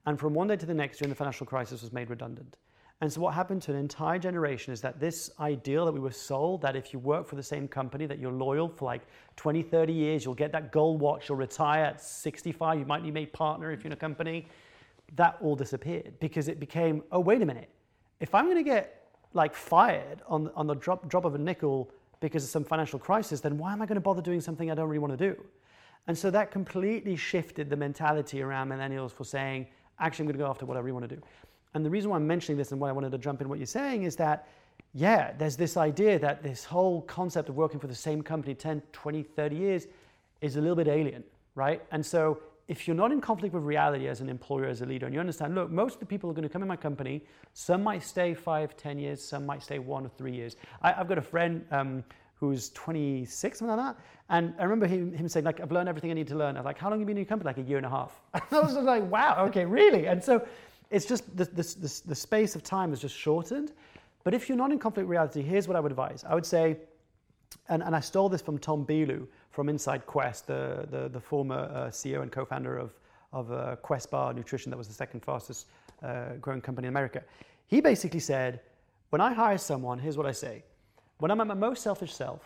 And 0.05 0.19
from 0.19 0.33
one 0.33 0.47
day 0.47 0.57
to 0.57 0.65
the 0.65 0.73
next 0.73 0.97
during 0.97 1.09
the 1.09 1.15
financial 1.15 1.45
crisis 1.45 1.81
was 1.81 1.93
made 1.93 2.09
redundant. 2.09 2.57
And 2.99 3.11
so 3.11 3.21
what 3.21 3.33
happened 3.33 3.61
to 3.63 3.71
an 3.71 3.77
entire 3.77 4.19
generation 4.19 4.73
is 4.73 4.81
that 4.81 4.99
this 4.99 5.31
ideal 5.39 5.85
that 5.85 5.91
we 5.91 5.99
were 5.99 6.11
sold, 6.11 6.61
that 6.61 6.75
if 6.75 6.93
you 6.93 6.99
work 6.99 7.27
for 7.27 7.35
the 7.35 7.43
same 7.43 7.67
company, 7.67 8.05
that 8.05 8.19
you're 8.19 8.31
loyal 8.31 8.67
for 8.69 8.85
like 8.85 9.01
20, 9.37 9.61
30 9.61 9.93
years, 9.93 10.25
you'll 10.25 10.33
get 10.33 10.51
that 10.51 10.71
gold 10.71 10.99
watch, 11.01 11.27
you'll 11.27 11.37
retire 11.37 11.85
at 11.85 12.01
65, 12.01 12.79
you 12.79 12.85
might 12.85 13.03
be 13.03 13.11
made 13.11 13.33
partner 13.33 13.71
if 13.71 13.83
you're 13.83 13.89
in 13.89 13.93
a 13.93 13.97
company, 13.97 14.47
that 15.15 15.37
all 15.41 15.55
disappeared 15.55 16.13
because 16.19 16.47
it 16.47 16.59
became, 16.59 17.03
oh, 17.11 17.19
wait 17.19 17.41
a 17.41 17.45
minute, 17.45 17.69
if 18.23 18.33
I'm 18.33 18.45
going 18.45 18.55
to 18.55 18.63
get 18.63 19.09
like 19.33 19.53
fired 19.53 20.21
on, 20.27 20.49
on 20.55 20.65
the 20.65 20.75
drop, 20.75 21.09
drop 21.09 21.25
of 21.25 21.35
a 21.35 21.37
nickel 21.37 21.91
because 22.21 22.45
of 22.45 22.49
some 22.49 22.63
financial 22.63 22.97
crisis, 22.97 23.41
then 23.41 23.57
why 23.57 23.73
am 23.73 23.81
I 23.81 23.85
going 23.85 23.95
to 23.95 24.01
bother 24.01 24.21
doing 24.21 24.39
something 24.39 24.71
I 24.71 24.75
don't 24.75 24.87
really 24.87 24.99
want 24.99 25.11
to 25.11 25.33
do? 25.33 25.43
And 26.07 26.17
so 26.17 26.31
that 26.31 26.49
completely 26.49 27.17
shifted 27.17 27.69
the 27.69 27.75
mentality 27.75 28.41
around 28.41 28.69
millennials 28.69 29.11
for 29.11 29.25
saying, 29.25 29.67
actually, 29.99 30.23
I'm 30.23 30.27
going 30.27 30.37
to 30.37 30.43
go 30.45 30.49
after 30.49 30.65
what 30.65 30.77
I 30.77 30.79
really 30.79 30.93
want 30.93 31.09
to 31.09 31.15
do. 31.17 31.21
And 31.73 31.85
the 31.85 31.89
reason 31.89 32.11
why 32.11 32.15
I'm 32.15 32.25
mentioning 32.25 32.57
this 32.57 32.71
and 32.71 32.79
why 32.79 32.87
I 32.87 32.93
wanted 32.93 33.11
to 33.11 33.17
jump 33.17 33.41
in 33.41 33.49
what 33.49 33.59
you're 33.59 33.65
saying 33.65 34.03
is 34.03 34.15
that, 34.15 34.47
yeah, 34.93 35.33
there's 35.37 35.57
this 35.57 35.75
idea 35.75 36.17
that 36.19 36.41
this 36.41 36.63
whole 36.63 37.01
concept 37.01 37.49
of 37.49 37.57
working 37.57 37.79
for 37.81 37.87
the 37.87 37.95
same 37.95 38.21
company 38.21 38.55
10, 38.55 38.81
20, 38.93 39.23
30 39.23 39.55
years 39.57 39.87
is 40.39 40.55
a 40.55 40.61
little 40.61 40.77
bit 40.77 40.87
alien, 40.87 41.25
right? 41.55 41.81
And 41.91 42.05
so 42.05 42.39
if 42.67 42.87
you're 42.87 42.95
not 42.95 43.11
in 43.11 43.19
conflict 43.19 43.53
with 43.53 43.63
reality 43.63 44.07
as 44.07 44.21
an 44.21 44.29
employer, 44.29 44.65
as 44.65 44.81
a 44.81 44.85
leader, 44.85 45.05
and 45.05 45.13
you 45.13 45.19
understand, 45.19 45.53
look, 45.53 45.69
most 45.69 45.95
of 45.95 45.99
the 45.99 46.05
people 46.05 46.29
are 46.29 46.33
going 46.33 46.43
to 46.43 46.49
come 46.49 46.61
in 46.61 46.67
my 46.67 46.77
company. 46.77 47.23
Some 47.53 47.83
might 47.83 48.03
stay 48.03 48.33
five, 48.33 48.77
ten 48.77 48.97
years. 48.97 49.23
Some 49.23 49.45
might 49.45 49.61
stay 49.61 49.79
one 49.79 50.05
or 50.05 50.09
three 50.09 50.33
years. 50.33 50.55
I, 50.81 50.93
have 50.93 51.09
got 51.09 51.17
a 51.17 51.21
friend 51.21 51.65
um, 51.71 52.03
who's 52.35 52.69
26, 52.69 53.59
something 53.59 53.75
like 53.75 53.95
that. 53.95 54.01
And 54.29 54.53
I 54.57 54.63
remember 54.63 54.87
him, 54.87 55.13
him, 55.13 55.27
saying, 55.27 55.45
like, 55.45 55.59
I've 55.59 55.71
learned 55.71 55.89
everything 55.89 56.11
I 56.11 56.13
need 56.13 56.27
to 56.29 56.35
learn. 56.35 56.55
I 56.55 56.59
was 56.59 56.65
like, 56.65 56.79
how 56.79 56.89
long 56.89 56.99
have 56.99 57.01
you 57.01 57.05
been 57.05 57.17
in 57.17 57.23
your 57.23 57.27
company? 57.29 57.47
Like 57.47 57.57
a 57.57 57.67
year 57.67 57.77
and 57.77 57.85
a 57.85 57.89
half. 57.89 58.21
I 58.33 58.41
was 58.51 58.73
like, 58.75 59.09
wow, 59.11 59.45
okay, 59.47 59.65
really? 59.65 60.07
And 60.07 60.23
so 60.23 60.45
it's 60.89 61.05
just 61.05 61.35
the, 61.35 61.45
the, 61.45 61.63
the, 61.63 62.01
the 62.07 62.15
space 62.15 62.55
of 62.55 62.63
time 62.63 62.93
is 62.93 62.99
just 62.99 63.17
shortened. 63.17 63.73
But 64.23 64.33
if 64.33 64.47
you're 64.47 64.57
not 64.57 64.71
in 64.71 64.79
conflict 64.79 65.07
with 65.07 65.11
reality, 65.11 65.41
here's 65.41 65.67
what 65.67 65.75
I 65.75 65.81
would 65.81 65.91
advise. 65.91 66.23
I 66.27 66.33
would 66.33 66.45
say, 66.45 66.77
and, 67.67 67.83
and 67.83 67.95
I 67.95 67.99
stole 67.99 68.29
this 68.29 68.41
from 68.41 68.57
Tom 68.57 68.85
Bilyeu 68.85 69.27
from 69.53 69.69
Inside 69.69 70.05
Quest, 70.07 70.47
the, 70.47 70.87
the, 70.89 71.07
the 71.07 71.19
former 71.19 71.69
uh, 71.71 71.89
CEO 71.89 72.23
and 72.23 72.31
co-founder 72.31 72.75
of, 72.77 72.91
of 73.31 73.51
uh, 73.51 73.75
Quest 73.77 74.09
Bar 74.09 74.33
Nutrition, 74.33 74.71
that 74.71 74.77
was 74.77 74.87
the 74.87 74.93
second 74.93 75.23
fastest 75.23 75.67
uh, 76.01 76.33
growing 76.41 76.59
company 76.59 76.87
in 76.87 76.93
America. 76.93 77.21
He 77.67 77.79
basically 77.79 78.19
said, 78.19 78.61
when 79.11 79.21
I 79.21 79.31
hire 79.31 79.59
someone, 79.59 79.99
here's 79.99 80.17
what 80.17 80.25
I 80.25 80.31
say. 80.31 80.63
When 81.19 81.29
I'm 81.29 81.39
at 81.39 81.45
my 81.45 81.53
most 81.53 81.83
selfish 81.83 82.13
self, 82.13 82.41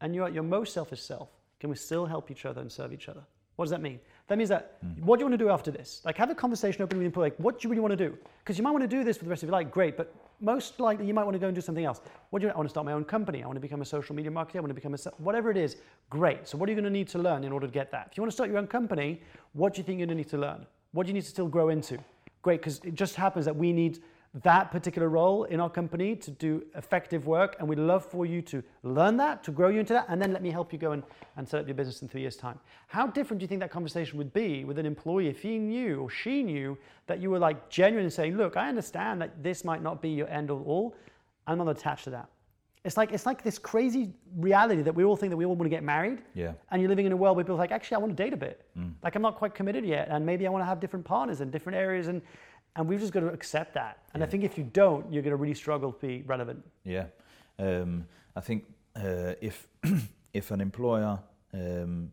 and 0.00 0.14
you're 0.14 0.26
at 0.26 0.32
your 0.32 0.44
most 0.44 0.72
selfish 0.72 1.02
self, 1.02 1.30
can 1.58 1.68
we 1.68 1.76
still 1.76 2.06
help 2.06 2.30
each 2.30 2.44
other 2.44 2.60
and 2.60 2.70
serve 2.70 2.92
each 2.92 3.08
other? 3.08 3.22
What 3.56 3.64
does 3.64 3.70
that 3.70 3.82
mean? 3.82 3.98
That 4.28 4.38
means 4.38 4.48
that 4.48 4.82
mm. 4.84 5.00
what 5.00 5.18
do 5.18 5.22
you 5.22 5.26
want 5.26 5.38
to 5.38 5.44
do 5.44 5.50
after 5.50 5.72
this? 5.72 6.00
Like 6.04 6.16
have 6.16 6.30
a 6.30 6.34
conversation 6.34 6.82
open 6.82 6.98
with 6.98 7.06
people 7.08 7.22
like 7.22 7.36
what 7.38 7.60
do 7.60 7.66
you 7.66 7.70
really 7.70 7.80
want 7.80 7.92
to 7.92 8.08
do? 8.08 8.16
Because 8.38 8.56
you 8.56 8.64
might 8.64 8.70
want 8.70 8.82
to 8.82 8.88
do 8.88 9.04
this 9.04 9.16
for 9.16 9.24
the 9.24 9.30
rest 9.30 9.42
of 9.42 9.48
your 9.48 9.52
life, 9.52 9.70
great, 9.70 9.96
but 9.96 10.14
most 10.42 10.80
likely 10.80 11.06
you 11.06 11.14
might 11.14 11.24
want 11.24 11.34
to 11.34 11.38
go 11.38 11.46
and 11.46 11.54
do 11.54 11.60
something 11.60 11.84
else. 11.84 12.00
What 12.30 12.40
do 12.40 12.46
you 12.46 12.52
I 12.52 12.56
want 12.56 12.68
to 12.68 12.70
start 12.70 12.84
my 12.84 12.92
own 12.92 13.04
company. 13.04 13.42
I 13.42 13.46
want 13.46 13.56
to 13.56 13.60
become 13.60 13.80
a 13.80 13.84
social 13.84 14.14
media 14.14 14.30
marketer. 14.30 14.56
I 14.56 14.60
want 14.60 14.70
to 14.70 14.74
become 14.74 14.94
a 14.94 14.98
whatever 15.18 15.50
it 15.50 15.56
is. 15.56 15.76
Great. 16.10 16.48
So 16.48 16.58
what 16.58 16.68
are 16.68 16.72
you 16.72 16.76
going 16.76 16.92
to 16.92 16.98
need 16.98 17.08
to 17.08 17.18
learn 17.18 17.44
in 17.44 17.52
order 17.52 17.66
to 17.66 17.72
get 17.72 17.90
that? 17.92 18.08
If 18.10 18.16
you 18.16 18.22
want 18.22 18.32
to 18.32 18.34
start 18.34 18.50
your 18.50 18.58
own 18.58 18.66
company, 18.66 19.22
what 19.52 19.74
do 19.74 19.78
you 19.78 19.84
think 19.84 19.98
you're 19.98 20.06
going 20.06 20.18
to 20.18 20.22
need 20.22 20.30
to 20.30 20.38
learn? 20.38 20.66
What 20.92 21.04
do 21.04 21.08
you 21.08 21.14
need 21.14 21.22
to 21.22 21.30
still 21.30 21.48
grow 21.48 21.68
into? 21.68 21.98
Great, 22.42 22.60
because 22.60 22.80
it 22.84 22.94
just 22.94 23.14
happens 23.14 23.44
that 23.44 23.54
we 23.54 23.72
need 23.72 24.02
that 24.34 24.70
particular 24.70 25.10
role 25.10 25.44
in 25.44 25.60
our 25.60 25.68
company 25.68 26.16
to 26.16 26.30
do 26.30 26.64
effective 26.74 27.26
work. 27.26 27.54
And 27.58 27.68
we'd 27.68 27.78
love 27.78 28.04
for 28.04 28.24
you 28.24 28.40
to 28.42 28.62
learn 28.82 29.18
that, 29.18 29.44
to 29.44 29.50
grow 29.50 29.68
you 29.68 29.80
into 29.80 29.92
that, 29.92 30.06
and 30.08 30.20
then 30.20 30.32
let 30.32 30.42
me 30.42 30.50
help 30.50 30.72
you 30.72 30.78
go 30.78 30.92
and, 30.92 31.02
and 31.36 31.46
set 31.46 31.60
up 31.60 31.66
your 31.66 31.74
business 31.74 32.00
in 32.00 32.08
three 32.08 32.22
years' 32.22 32.36
time. 32.36 32.58
How 32.88 33.06
different 33.06 33.40
do 33.40 33.44
you 33.44 33.48
think 33.48 33.60
that 33.60 33.70
conversation 33.70 34.16
would 34.16 34.32
be 34.32 34.64
with 34.64 34.78
an 34.78 34.86
employee 34.86 35.28
if 35.28 35.42
he 35.42 35.58
knew 35.58 36.00
or 36.00 36.08
she 36.08 36.42
knew 36.42 36.78
that 37.06 37.20
you 37.20 37.30
were 37.30 37.38
like 37.38 37.68
genuine 37.68 38.04
and 38.04 38.12
saying, 38.12 38.36
look, 38.36 38.56
I 38.56 38.68
understand 38.68 39.20
that 39.20 39.42
this 39.42 39.64
might 39.64 39.82
not 39.82 40.00
be 40.00 40.08
your 40.08 40.28
end 40.28 40.50
all 40.50 40.62
all. 40.62 40.96
I'm 41.46 41.58
not 41.58 41.68
attached 41.68 42.04
to 42.04 42.10
that. 42.10 42.28
It's 42.84 42.96
like 42.96 43.12
it's 43.12 43.26
like 43.26 43.44
this 43.44 43.58
crazy 43.58 44.12
reality 44.36 44.82
that 44.82 44.94
we 44.94 45.04
all 45.04 45.14
think 45.14 45.30
that 45.30 45.36
we 45.36 45.44
all 45.44 45.54
want 45.54 45.70
to 45.70 45.76
get 45.76 45.84
married. 45.84 46.22
Yeah. 46.34 46.52
And 46.70 46.82
you're 46.82 46.88
living 46.88 47.06
in 47.06 47.12
a 47.12 47.16
world 47.16 47.36
where 47.36 47.44
people 47.44 47.54
are 47.54 47.58
like, 47.58 47.70
actually, 47.70 47.94
I 47.96 47.98
want 47.98 48.16
to 48.16 48.20
date 48.20 48.32
a 48.32 48.36
bit. 48.36 48.66
Mm. 48.76 48.94
Like 49.04 49.14
I'm 49.14 49.22
not 49.22 49.36
quite 49.36 49.54
committed 49.54 49.84
yet, 49.84 50.08
and 50.10 50.26
maybe 50.26 50.46
I 50.48 50.50
want 50.50 50.62
to 50.62 50.66
have 50.66 50.80
different 50.80 51.04
partners 51.04 51.40
in 51.40 51.50
different 51.50 51.78
areas, 51.78 52.08
and 52.08 52.20
and 52.76 52.88
we've 52.88 53.00
just 53.00 53.12
got 53.12 53.20
to 53.20 53.28
accept 53.28 53.74
that. 53.74 53.98
And 54.14 54.20
yeah. 54.20 54.26
I 54.26 54.30
think 54.30 54.44
if 54.44 54.56
you 54.56 54.64
don't, 54.64 55.12
you're 55.12 55.22
going 55.22 55.32
to 55.32 55.36
really 55.36 55.54
struggle 55.54 55.92
to 55.92 56.06
be 56.06 56.22
relevant. 56.26 56.64
Yeah. 56.84 57.06
Um, 57.58 58.06
I 58.34 58.40
think 58.40 58.64
uh, 58.96 59.34
if 59.40 59.66
if 60.32 60.50
an 60.50 60.60
employer 60.60 61.18
um, 61.52 62.12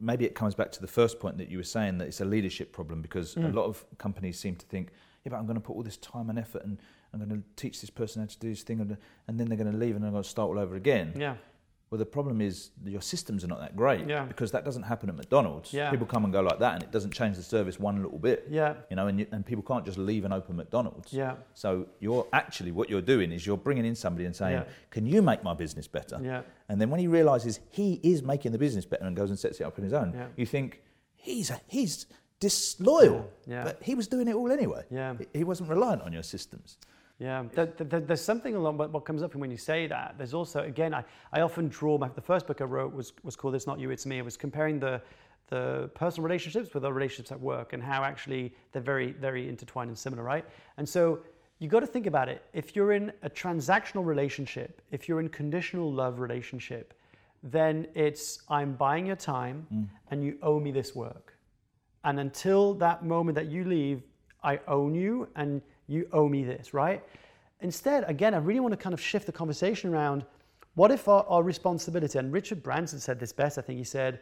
maybe 0.00 0.24
it 0.24 0.34
comes 0.34 0.54
back 0.54 0.70
to 0.72 0.80
the 0.80 0.86
first 0.86 1.18
point 1.20 1.38
that 1.38 1.50
you 1.50 1.56
were 1.56 1.64
saying 1.64 1.98
that 1.98 2.08
it's 2.08 2.20
a 2.20 2.24
leadership 2.24 2.72
problem 2.72 3.00
because 3.00 3.34
mm. 3.34 3.44
a 3.44 3.56
lot 3.56 3.64
of 3.64 3.84
companies 3.98 4.38
seem 4.38 4.56
to 4.56 4.66
think, 4.66 4.90
yeah, 5.24 5.30
but 5.30 5.36
I'm 5.36 5.46
going 5.46 5.56
to 5.56 5.60
put 5.60 5.74
all 5.74 5.82
this 5.82 5.96
time 5.96 6.30
and 6.30 6.38
effort 6.38 6.64
and 6.64 6.78
I'm 7.12 7.20
going 7.20 7.30
to 7.30 7.42
teach 7.56 7.80
this 7.80 7.90
person 7.90 8.22
how 8.22 8.26
to 8.26 8.38
do 8.38 8.50
this 8.50 8.62
thing 8.62 8.80
and, 8.80 8.96
and 9.28 9.38
then 9.38 9.48
they're 9.48 9.58
going 9.58 9.70
to 9.70 9.78
leave 9.78 9.96
and 9.96 10.04
I'm 10.04 10.10
going 10.10 10.22
to 10.22 10.28
start 10.28 10.48
all 10.48 10.58
over 10.58 10.74
again. 10.76 11.14
Yeah. 11.16 11.36
Well, 11.90 11.98
the 11.98 12.06
problem 12.06 12.40
is 12.40 12.70
your 12.84 13.00
systems 13.02 13.44
are 13.44 13.46
not 13.46 13.60
that 13.60 13.76
great 13.76 14.08
yeah. 14.08 14.24
because 14.24 14.50
that 14.50 14.64
doesn't 14.64 14.82
happen 14.82 15.08
at 15.08 15.16
McDonald's. 15.16 15.72
Yeah. 15.72 15.90
People 15.90 16.06
come 16.06 16.24
and 16.24 16.32
go 16.32 16.40
like 16.40 16.58
that, 16.58 16.74
and 16.74 16.82
it 16.82 16.90
doesn't 16.90 17.12
change 17.12 17.36
the 17.36 17.42
service 17.42 17.78
one 17.78 18.02
little 18.02 18.18
bit. 18.18 18.48
Yeah. 18.50 18.74
You 18.90 18.96
know, 18.96 19.06
and, 19.06 19.20
you, 19.20 19.26
and 19.30 19.46
people 19.46 19.62
can't 19.62 19.84
just 19.84 19.98
leave 19.98 20.24
and 20.24 20.34
open 20.34 20.56
McDonald's. 20.56 21.12
Yeah. 21.12 21.36
So 21.52 21.86
you're 22.00 22.26
actually 22.32 22.72
what 22.72 22.90
you're 22.90 23.00
doing 23.00 23.30
is 23.30 23.46
you're 23.46 23.56
bringing 23.56 23.84
in 23.84 23.94
somebody 23.94 24.24
and 24.24 24.34
saying, 24.34 24.54
yeah. 24.54 24.64
"Can 24.90 25.06
you 25.06 25.22
make 25.22 25.44
my 25.44 25.54
business 25.54 25.86
better?" 25.86 26.18
Yeah. 26.22 26.42
And 26.68 26.80
then 26.80 26.90
when 26.90 26.98
he 26.98 27.06
realizes 27.06 27.60
he 27.70 28.00
is 28.02 28.22
making 28.22 28.52
the 28.52 28.58
business 28.58 28.84
better 28.84 29.04
and 29.04 29.14
goes 29.14 29.30
and 29.30 29.38
sets 29.38 29.60
it 29.60 29.64
up 29.64 29.78
on 29.78 29.84
his 29.84 29.92
own, 29.92 30.12
yeah. 30.14 30.26
you 30.36 30.46
think 30.46 30.82
he's 31.14 31.50
a, 31.50 31.60
he's 31.68 32.06
disloyal. 32.40 33.30
Yeah. 33.46 33.64
But 33.64 33.82
he 33.82 33.94
was 33.94 34.08
doing 34.08 34.28
it 34.28 34.34
all 34.34 34.50
anyway. 34.50 34.84
Yeah. 34.90 35.14
He 35.32 35.44
wasn't 35.44 35.70
reliant 35.70 36.02
on 36.02 36.12
your 36.12 36.22
systems. 36.22 36.78
Yeah, 37.18 37.44
there, 37.52 37.66
there, 37.66 38.00
there's 38.00 38.20
something 38.20 38.56
along 38.56 38.76
what, 38.76 38.90
what 38.90 39.04
comes 39.04 39.22
up 39.22 39.34
when 39.34 39.50
you 39.50 39.56
say 39.56 39.86
that. 39.86 40.16
There's 40.18 40.34
also, 40.34 40.62
again, 40.62 40.92
I, 40.92 41.04
I 41.32 41.42
often 41.42 41.68
draw 41.68 41.96
my, 41.96 42.08
the 42.08 42.20
first 42.20 42.46
book 42.46 42.60
I 42.60 42.64
wrote 42.64 42.92
was, 42.92 43.12
was 43.22 43.36
called 43.36 43.54
It's 43.54 43.66
Not 43.66 43.78
You, 43.78 43.90
It's 43.90 44.04
Me. 44.04 44.18
It 44.18 44.24
was 44.24 44.36
comparing 44.36 44.80
the, 44.80 45.00
the 45.48 45.90
personal 45.94 46.24
relationships 46.24 46.74
with 46.74 46.84
our 46.84 46.92
relationships 46.92 47.30
at 47.30 47.40
work 47.40 47.72
and 47.72 47.82
how 47.82 48.02
actually 48.02 48.52
they're 48.72 48.82
very, 48.82 49.12
very 49.12 49.48
intertwined 49.48 49.88
and 49.88 49.98
similar, 49.98 50.24
right? 50.24 50.44
And 50.76 50.88
so 50.88 51.20
you 51.60 51.68
got 51.68 51.80
to 51.80 51.86
think 51.86 52.06
about 52.06 52.28
it. 52.28 52.42
If 52.52 52.74
you're 52.74 52.92
in 52.92 53.12
a 53.22 53.30
transactional 53.30 54.04
relationship, 54.04 54.82
if 54.90 55.08
you're 55.08 55.20
in 55.20 55.28
conditional 55.28 55.92
love 55.92 56.18
relationship, 56.18 56.94
then 57.44 57.86
it's 57.94 58.40
I'm 58.48 58.74
buying 58.74 59.06
your 59.06 59.16
time 59.16 59.66
mm. 59.72 59.86
and 60.10 60.24
you 60.24 60.38
owe 60.42 60.58
me 60.58 60.72
this 60.72 60.94
work. 60.96 61.36
And 62.02 62.18
until 62.18 62.74
that 62.74 63.04
moment 63.04 63.36
that 63.36 63.46
you 63.46 63.64
leave, 63.64 64.02
I 64.42 64.58
own 64.66 64.94
you 64.94 65.28
and 65.36 65.62
you 65.86 66.08
owe 66.12 66.28
me 66.28 66.44
this, 66.44 66.74
right? 66.74 67.02
Instead, 67.60 68.04
again, 68.08 68.34
I 68.34 68.38
really 68.38 68.60
want 68.60 68.72
to 68.72 68.78
kind 68.78 68.94
of 68.94 69.00
shift 69.00 69.26
the 69.26 69.32
conversation 69.32 69.90
around 69.90 70.24
what 70.74 70.90
if 70.90 71.06
our, 71.08 71.24
our 71.28 71.42
responsibility, 71.42 72.18
and 72.18 72.32
Richard 72.32 72.62
Branson 72.62 72.98
said 72.98 73.20
this 73.20 73.32
best, 73.32 73.58
I 73.58 73.62
think 73.62 73.78
he 73.78 73.84
said, 73.84 74.20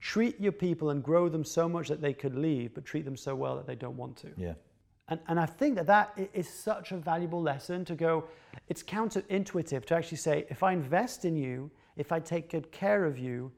treat 0.00 0.40
your 0.40 0.52
people 0.52 0.90
and 0.90 1.02
grow 1.02 1.28
them 1.28 1.44
so 1.44 1.68
much 1.68 1.88
that 1.88 2.00
they 2.00 2.12
could 2.12 2.34
leave, 2.34 2.74
but 2.74 2.84
treat 2.84 3.04
them 3.04 3.16
so 3.16 3.34
well 3.34 3.56
that 3.56 3.66
they 3.66 3.76
don't 3.76 3.96
want 3.96 4.16
to. 4.18 4.28
Yeah. 4.36 4.54
And, 5.08 5.20
and 5.28 5.38
I 5.38 5.46
think 5.46 5.76
that 5.76 5.86
that 5.86 6.18
is 6.34 6.48
such 6.48 6.90
a 6.90 6.96
valuable 6.96 7.40
lesson 7.40 7.84
to 7.84 7.94
go, 7.94 8.24
it's 8.68 8.82
counterintuitive 8.82 9.84
to 9.84 9.94
actually 9.94 10.18
say, 10.18 10.44
if 10.48 10.62
I 10.62 10.72
invest 10.72 11.24
in 11.24 11.36
you, 11.36 11.70
if 11.96 12.10
I 12.10 12.18
take 12.18 12.50
good 12.50 12.72
care 12.72 13.04
of 13.04 13.16
you, 13.16 13.52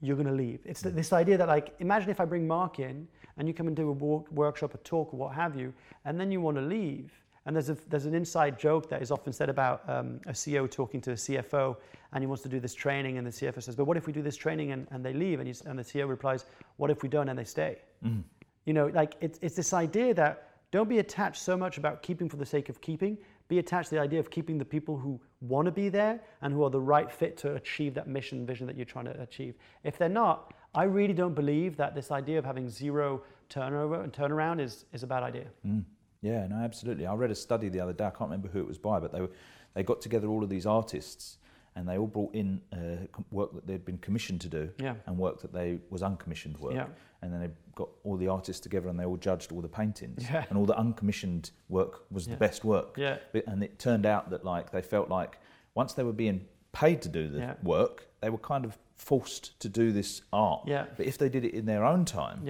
you're 0.00 0.16
going 0.16 0.28
to 0.28 0.32
leave. 0.32 0.60
It's 0.64 0.80
this 0.82 1.12
idea 1.12 1.36
that, 1.38 1.48
like, 1.48 1.74
imagine 1.80 2.10
if 2.10 2.20
I 2.20 2.24
bring 2.24 2.46
Mark 2.46 2.78
in 2.78 3.08
and 3.36 3.48
you 3.48 3.54
come 3.54 3.66
and 3.66 3.76
do 3.76 3.88
a 3.88 3.92
walk, 3.92 4.30
workshop, 4.30 4.74
a 4.74 4.78
talk, 4.78 5.12
or 5.12 5.16
what 5.16 5.34
have 5.34 5.56
you, 5.56 5.72
and 6.04 6.20
then 6.20 6.30
you 6.30 6.40
want 6.40 6.56
to 6.56 6.62
leave. 6.62 7.12
And 7.46 7.56
there's, 7.56 7.70
a, 7.70 7.76
there's 7.88 8.04
an 8.04 8.14
inside 8.14 8.58
joke 8.58 8.90
that 8.90 9.00
is 9.00 9.10
often 9.10 9.32
said 9.32 9.48
about 9.48 9.88
um, 9.88 10.20
a 10.26 10.32
CEO 10.32 10.70
talking 10.70 11.00
to 11.00 11.12
a 11.12 11.14
CFO, 11.14 11.76
and 12.12 12.22
he 12.22 12.26
wants 12.26 12.42
to 12.42 12.48
do 12.48 12.60
this 12.60 12.74
training, 12.74 13.16
and 13.16 13.26
the 13.26 13.30
CFO 13.30 13.62
says, 13.62 13.74
"But 13.74 13.86
what 13.86 13.96
if 13.96 14.06
we 14.06 14.12
do 14.12 14.22
this 14.22 14.36
training 14.36 14.72
and, 14.72 14.86
and 14.90 15.04
they 15.04 15.14
leave?" 15.14 15.40
And, 15.40 15.48
and 15.64 15.78
the 15.78 15.82
CEO 15.82 16.08
replies, 16.08 16.44
"What 16.76 16.90
if 16.90 17.02
we 17.02 17.08
don't 17.08 17.28
and 17.28 17.38
they 17.38 17.44
stay?" 17.44 17.78
Mm. 18.04 18.22
You 18.66 18.74
know, 18.74 18.88
like 18.88 19.14
it's, 19.20 19.38
it's 19.40 19.56
this 19.56 19.72
idea 19.72 20.12
that 20.14 20.50
don't 20.70 20.88
be 20.88 20.98
attached 20.98 21.42
so 21.42 21.56
much 21.56 21.78
about 21.78 22.02
keeping 22.02 22.28
for 22.28 22.36
the 22.36 22.44
sake 22.44 22.68
of 22.68 22.82
keeping. 22.82 23.16
Be 23.48 23.58
attached 23.58 23.88
to 23.88 23.94
the 23.96 24.00
idea 24.00 24.20
of 24.20 24.30
keeping 24.30 24.58
the 24.58 24.64
people 24.64 24.96
who 24.96 25.20
want 25.40 25.66
to 25.66 25.72
be 25.72 25.88
there 25.88 26.20
and 26.42 26.52
who 26.52 26.62
are 26.64 26.70
the 26.70 26.80
right 26.80 27.10
fit 27.10 27.36
to 27.38 27.54
achieve 27.54 27.94
that 27.94 28.06
mission 28.06 28.46
vision 28.46 28.66
that 28.66 28.76
you're 28.76 28.84
trying 28.84 29.06
to 29.06 29.20
achieve. 29.20 29.54
If 29.84 29.98
they're 29.98 30.08
not, 30.08 30.52
I 30.74 30.84
really 30.84 31.14
don't 31.14 31.34
believe 31.34 31.76
that 31.78 31.94
this 31.94 32.10
idea 32.10 32.38
of 32.38 32.44
having 32.44 32.68
zero 32.68 33.22
turnover 33.48 34.02
and 34.02 34.12
turnaround 34.12 34.60
is, 34.60 34.84
is 34.92 35.02
a 35.02 35.06
bad 35.06 35.22
idea. 35.22 35.46
Mm. 35.66 35.84
Yeah, 36.20 36.46
no, 36.48 36.56
absolutely. 36.56 37.06
I 37.06 37.14
read 37.14 37.30
a 37.30 37.34
study 37.34 37.68
the 37.68 37.80
other 37.80 37.92
day. 37.92 38.04
I 38.04 38.10
can't 38.10 38.30
remember 38.30 38.48
who 38.48 38.58
it 38.58 38.66
was 38.66 38.78
by, 38.78 38.98
but 38.98 39.12
they 39.12 39.20
were, 39.20 39.30
they 39.74 39.82
got 39.82 40.00
together 40.00 40.26
all 40.26 40.42
of 40.42 40.50
these 40.50 40.66
artists, 40.66 41.38
and 41.78 41.88
they 41.88 41.96
all 41.96 42.08
brought 42.08 42.34
in 42.34 42.60
uh, 42.72 43.06
work 43.30 43.54
that 43.54 43.66
they'd 43.66 43.84
been 43.84 43.98
commissioned 43.98 44.40
to 44.40 44.48
do, 44.48 44.68
yeah. 44.78 44.94
and 45.06 45.16
work 45.16 45.40
that 45.40 45.52
they 45.52 45.78
was 45.90 46.02
uncommissioned 46.02 46.58
work. 46.58 46.74
Yeah. 46.74 46.86
And 47.22 47.32
then 47.32 47.40
they 47.40 47.50
got 47.74 47.88
all 48.04 48.16
the 48.16 48.28
artists 48.28 48.60
together, 48.60 48.88
and 48.88 48.98
they 48.98 49.04
all 49.04 49.16
judged 49.16 49.52
all 49.52 49.60
the 49.60 49.68
paintings, 49.68 50.28
yeah. 50.28 50.44
and 50.48 50.58
all 50.58 50.66
the 50.66 50.78
uncommissioned 50.78 51.52
work 51.68 52.02
was 52.10 52.26
the 52.26 52.36
best 52.36 52.64
work. 52.64 52.96
Yeah. 52.96 53.18
And 53.46 53.62
it 53.62 53.78
turned 53.78 54.06
out 54.06 54.30
that 54.30 54.44
like 54.44 54.72
they 54.72 54.82
felt 54.82 55.08
like 55.08 55.38
once 55.74 55.92
they 55.92 56.02
were 56.02 56.12
being 56.12 56.44
paid 56.72 57.00
to 57.02 57.08
do 57.08 57.28
the 57.28 57.56
work, 57.62 58.08
they 58.20 58.30
were 58.30 58.38
kind 58.38 58.64
of 58.64 58.76
forced 58.96 59.58
to 59.60 59.68
do 59.68 59.92
this 59.92 60.22
art. 60.32 60.62
But 60.96 61.06
if 61.06 61.16
they 61.16 61.28
did 61.28 61.44
it 61.44 61.54
in 61.54 61.64
their 61.64 61.84
own 61.84 62.04
time, 62.04 62.40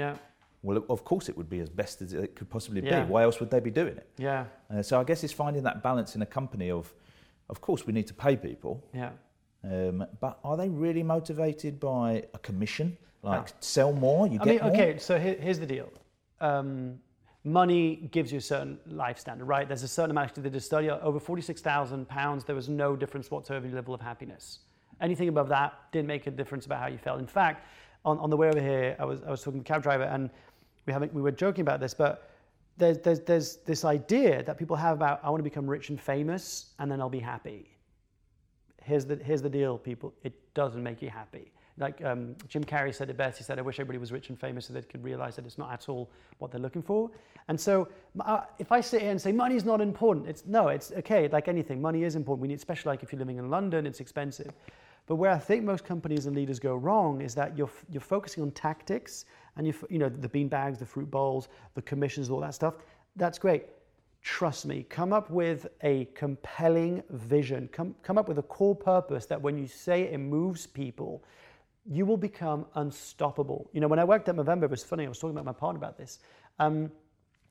well, 0.63 0.83
of 0.89 1.05
course 1.05 1.29
it 1.29 1.37
would 1.37 1.51
be 1.51 1.61
as 1.61 1.69
best 1.69 2.03
as 2.03 2.13
it 2.15 2.35
could 2.35 2.49
possibly 2.49 2.81
be. 2.81 2.91
Why 2.91 3.23
else 3.23 3.41
would 3.41 3.51
they 3.51 3.61
be 3.61 3.71
doing 3.71 3.97
it? 3.97 4.09
Yeah. 4.17 4.47
Uh, 4.73 4.83
so 4.83 4.99
I 4.99 5.05
guess 5.05 5.23
it's 5.23 5.33
finding 5.33 5.63
that 5.65 5.83
balance 5.83 6.17
in 6.17 6.23
a 6.23 6.27
company 6.27 6.71
of, 6.71 6.93
of 7.49 7.61
course, 7.61 7.87
we 7.87 7.93
need 7.93 8.07
to 8.07 8.15
pay 8.15 8.37
people. 8.37 8.85
Yeah. 8.95 9.11
Um, 9.65 10.07
but 10.21 10.39
are 10.45 10.57
they 10.57 10.69
really 10.69 11.03
motivated 11.03 11.81
by 11.81 12.25
a 12.35 12.39
commission? 12.39 12.97
Like 13.23 13.49
sell 13.61 13.93
more, 13.93 14.29
you 14.29 14.39
I 14.41 14.45
get 14.45 14.47
mean, 14.47 14.61
more? 14.61 14.73
okay, 14.73 14.99
so 14.99 15.19
here, 15.19 15.37
here's 15.41 15.59
the 15.59 15.67
deal. 15.67 15.91
Um, 16.41 17.01
money 17.43 18.09
gives 18.13 18.31
you 18.31 18.39
a 18.39 18.41
certain 18.41 18.79
life 18.87 19.19
standard, 19.19 19.47
right? 19.47 19.67
There's 19.67 19.83
a 19.83 19.89
certain 19.89 20.13
amount. 20.13 20.37
They 20.37 20.43
did 20.43 20.55
a 20.55 20.61
study 20.61 20.89
over 20.89 21.19
forty-six 21.19 21.61
thousand 21.61 22.09
pounds. 22.09 22.45
There 22.45 22.55
was 22.55 22.69
no 22.69 22.95
difference 22.95 23.29
whatsoever 23.31 23.65
in 23.65 23.73
your 23.73 23.81
level 23.81 23.93
of 23.93 24.01
happiness. 24.01 24.61
Anything 25.01 25.29
above 25.29 25.49
that 25.49 25.75
didn't 25.91 26.07
make 26.07 26.27
a 26.29 26.31
difference 26.31 26.67
about 26.67 26.81
how 26.81 26.87
you 26.87 26.99
felt. 26.99 27.19
In 27.19 27.27
fact, 27.27 27.67
on, 28.05 28.19
on 28.19 28.31
the 28.31 28.37
way 28.37 28.49
over 28.49 28.61
here, 28.61 28.97
I 29.01 29.05
was 29.05 29.23
I 29.25 29.31
was 29.31 29.43
talking 29.43 29.61
to 29.61 29.65
the 29.65 29.69
cab 29.69 29.83
driver, 29.83 30.05
and 30.05 30.31
we 30.87 30.93
haven't 30.93 31.13
we 31.13 31.21
were 31.21 31.33
joking 31.33 31.63
about 31.63 31.81
this, 31.81 31.95
but 31.95 32.31
there's 32.79 32.99
there's 32.99 33.21
there's 33.21 33.57
this 33.67 33.85
idea 33.85 34.43
that 34.45 34.57
people 34.59 34.77
have 34.77 34.97
about 34.97 35.21
I 35.23 35.31
want 35.31 35.41
to 35.41 35.45
become 35.45 35.69
rich 35.69 35.91
and 35.91 36.01
famous, 36.01 36.71
and 36.79 36.91
then 36.91 37.01
I'll 37.01 37.09
be 37.11 37.21
happy. 37.21 37.77
Here's 38.83 39.05
the 39.05 39.17
here's 39.17 39.43
the 39.43 39.51
deal, 39.51 39.79
people. 39.79 40.15
It 40.23 40.35
doesn't 40.55 40.83
make 40.83 41.03
you 41.03 41.11
happy 41.11 41.53
like 41.79 42.05
um, 42.05 42.35
Jim 42.49 42.65
Carrey 42.65 42.95
said 42.95 43.11
it 43.11 43.17
best. 43.17 43.39
He 43.39 43.45
said, 43.45 43.59
"I 43.59 43.63
wish 43.63 43.79
everybody 43.79 43.99
was 43.99 44.13
rich 44.13 44.29
and 44.29 44.39
famous 44.39 44.67
so 44.67 44.73
they 44.73 44.83
could 44.83 45.05
realize 45.05 45.37
that 45.37 45.47
it's 45.47 45.59
not 45.59 45.73
at 45.73 45.89
all 45.89 46.11
what 46.39 46.51
they're 46.51 46.61
looking 46.61 46.83
for." 46.83 47.11
And 47.49 47.59
so, 47.59 47.89
uh, 48.21 48.43
if 48.59 48.73
I 48.73 48.81
sit 48.81 49.03
here 49.03 49.11
and 49.11 49.21
say 49.21 49.33
money 49.33 49.55
is 49.55 49.65
not 49.65 49.81
important, 49.81 50.27
it's 50.27 50.45
no, 50.47 50.69
it's 50.69 50.93
okay. 50.93 51.29
Like 51.29 51.49
anything, 51.49 51.81
money 51.81 52.05
is 52.05 52.17
important. 52.17 52.43
We 52.43 52.49
need, 52.49 52.59
especially 52.59 52.91
like 52.91 53.03
if 53.03 53.13
you're 53.13 53.19
living 53.19 53.39
in 53.39 53.51
London, 53.51 53.87
it's 53.87 54.01
expensive. 54.01 54.53
But 55.09 55.17
where 55.17 55.31
I 55.31 55.39
think 55.39 55.65
most 55.65 55.85
companies 55.85 56.27
and 56.27 56.37
leaders 56.37 56.61
go 56.61 56.77
wrong 56.77 57.23
is 57.23 57.35
that 57.35 57.57
you're 57.57 57.71
you're 57.91 58.01
focusing 58.01 58.43
on 58.43 58.51
tactics 58.53 59.25
and 59.57 59.67
you 59.67 59.75
you 59.89 59.99
know 59.99 60.09
the 60.09 60.29
bean 60.29 60.49
bags, 60.49 60.79
the 60.79 60.87
fruit 60.87 61.11
bowls, 61.11 61.49
the 61.75 61.83
commissions, 61.83 62.31
all 62.31 62.41
that 62.41 62.55
stuff. 62.55 62.75
That's 63.17 63.39
great. 63.39 63.67
Trust 64.23 64.67
me, 64.67 64.85
come 64.89 65.13
up 65.13 65.31
with 65.31 65.67
a 65.83 66.05
compelling 66.15 67.03
vision. 67.11 67.69
Come, 67.73 67.95
come 68.03 68.19
up 68.19 68.29
with 68.29 68.39
a 68.39 68.43
core 68.43 68.75
purpose 68.75 69.27
that 69.27 69.41
when 69.41 69.57
you 69.57 69.67
say 69.67 70.03
it, 70.03 70.13
it 70.13 70.19
moves 70.19 70.67
people, 70.67 71.25
you 71.87 72.05
will 72.05 72.17
become 72.17 72.67
unstoppable. 72.75 73.71
You 73.73 73.81
know, 73.81 73.89
when 73.89 73.99
I 73.99 74.05
worked 74.05 74.29
at 74.29 74.37
Movember, 74.37 74.65
it 74.65 74.71
was 74.71 74.85
funny, 74.85 75.07
I 75.07 75.09
was 75.09 75.19
talking 75.19 75.37
about 75.37 75.47
my 75.47 75.53
partner 75.53 75.79
about 75.79 75.97
this. 75.97 76.19
Um, 76.59 76.91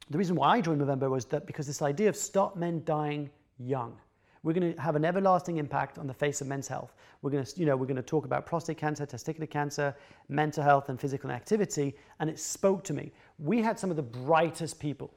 the 0.09 0.17
reason 0.17 0.35
why 0.35 0.57
I 0.57 0.61
joined 0.61 0.81
Movember 0.81 1.09
was 1.09 1.25
that 1.25 1.47
because 1.47 1.65
this 1.65 1.81
idea 1.81 2.09
of 2.09 2.15
stop 2.15 2.55
men 2.55 2.83
dying 2.85 3.29
young. 3.57 3.97
We're 4.43 4.53
going 4.53 4.73
to 4.73 4.81
have 4.81 4.95
an 4.95 5.05
everlasting 5.05 5.57
impact 5.57 5.97
on 5.97 6.07
the 6.07 6.13
face 6.13 6.41
of 6.41 6.47
men's 6.47 6.67
health. 6.67 6.93
We're 7.21 7.31
going 7.31 7.43
to, 7.43 7.59
you 7.59 7.65
know, 7.65 7.75
we're 7.75 7.85
going 7.85 7.97
to 7.97 8.01
talk 8.01 8.25
about 8.25 8.45
prostate 8.45 8.77
cancer, 8.77 9.05
testicular 9.05 9.49
cancer, 9.49 9.95
mental 10.29 10.63
health, 10.63 10.89
and 10.89 10.99
physical 10.99 11.31
activity. 11.31 11.95
And 12.19 12.29
it 12.29 12.39
spoke 12.39 12.83
to 12.85 12.93
me. 12.93 13.11
We 13.39 13.61
had 13.61 13.77
some 13.79 13.89
of 13.89 13.95
the 13.95 14.03
brightest 14.03 14.79
people 14.79 15.11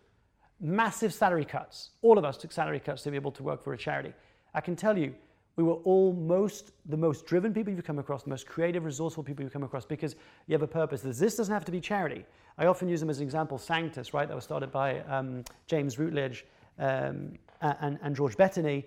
massive 0.61 1.13
salary 1.13 1.45
cuts. 1.45 1.91
All 2.03 2.19
of 2.19 2.25
us 2.25 2.37
took 2.37 2.53
salary 2.53 2.81
cuts 2.81 3.03
to 3.05 3.11
be 3.11 3.17
able 3.17 3.33
to 3.33 3.43
work 3.43 3.63
for 3.63 3.73
a 3.73 3.79
charity. 3.79 4.13
I 4.55 4.61
can 4.61 4.77
tell 4.77 4.97
you, 4.97 5.15
we 5.57 5.65
were 5.65 5.75
all 5.85 6.13
most 6.13 6.73
the 6.87 6.97
most 6.97 7.27
driven 7.27 7.53
people 7.53 7.73
you've 7.73 7.85
come 7.85 7.99
across, 7.99 8.23
the 8.23 8.31
most 8.31 8.47
creative, 8.47 8.85
resourceful 8.85 9.23
people 9.23 9.43
you've 9.43 9.53
come 9.53 9.63
across 9.63 9.85
because 9.85 10.17
you 10.47 10.53
have 10.53 10.63
a 10.63 10.67
purpose. 10.67 11.03
This 11.03 11.37
doesn't 11.37 11.53
have 11.53 11.65
to 11.65 11.73
be 11.73 11.81
charity. 11.81 12.25
I 12.57 12.67
often 12.67 12.89
use 12.89 13.01
them 13.01 13.11
as 13.11 13.19
an 13.19 13.25
example. 13.25 13.59
Sanctus, 13.59 14.15
right, 14.15 14.29
that 14.29 14.35
was 14.35 14.45
started 14.45 14.71
by 14.71 15.01
um, 15.01 15.45
James 15.67 15.99
Routledge 15.99 16.47
um, 16.79 17.33
and, 17.61 17.99
and 18.03 18.17
George 18.17 18.37
Bettany. 18.37 18.87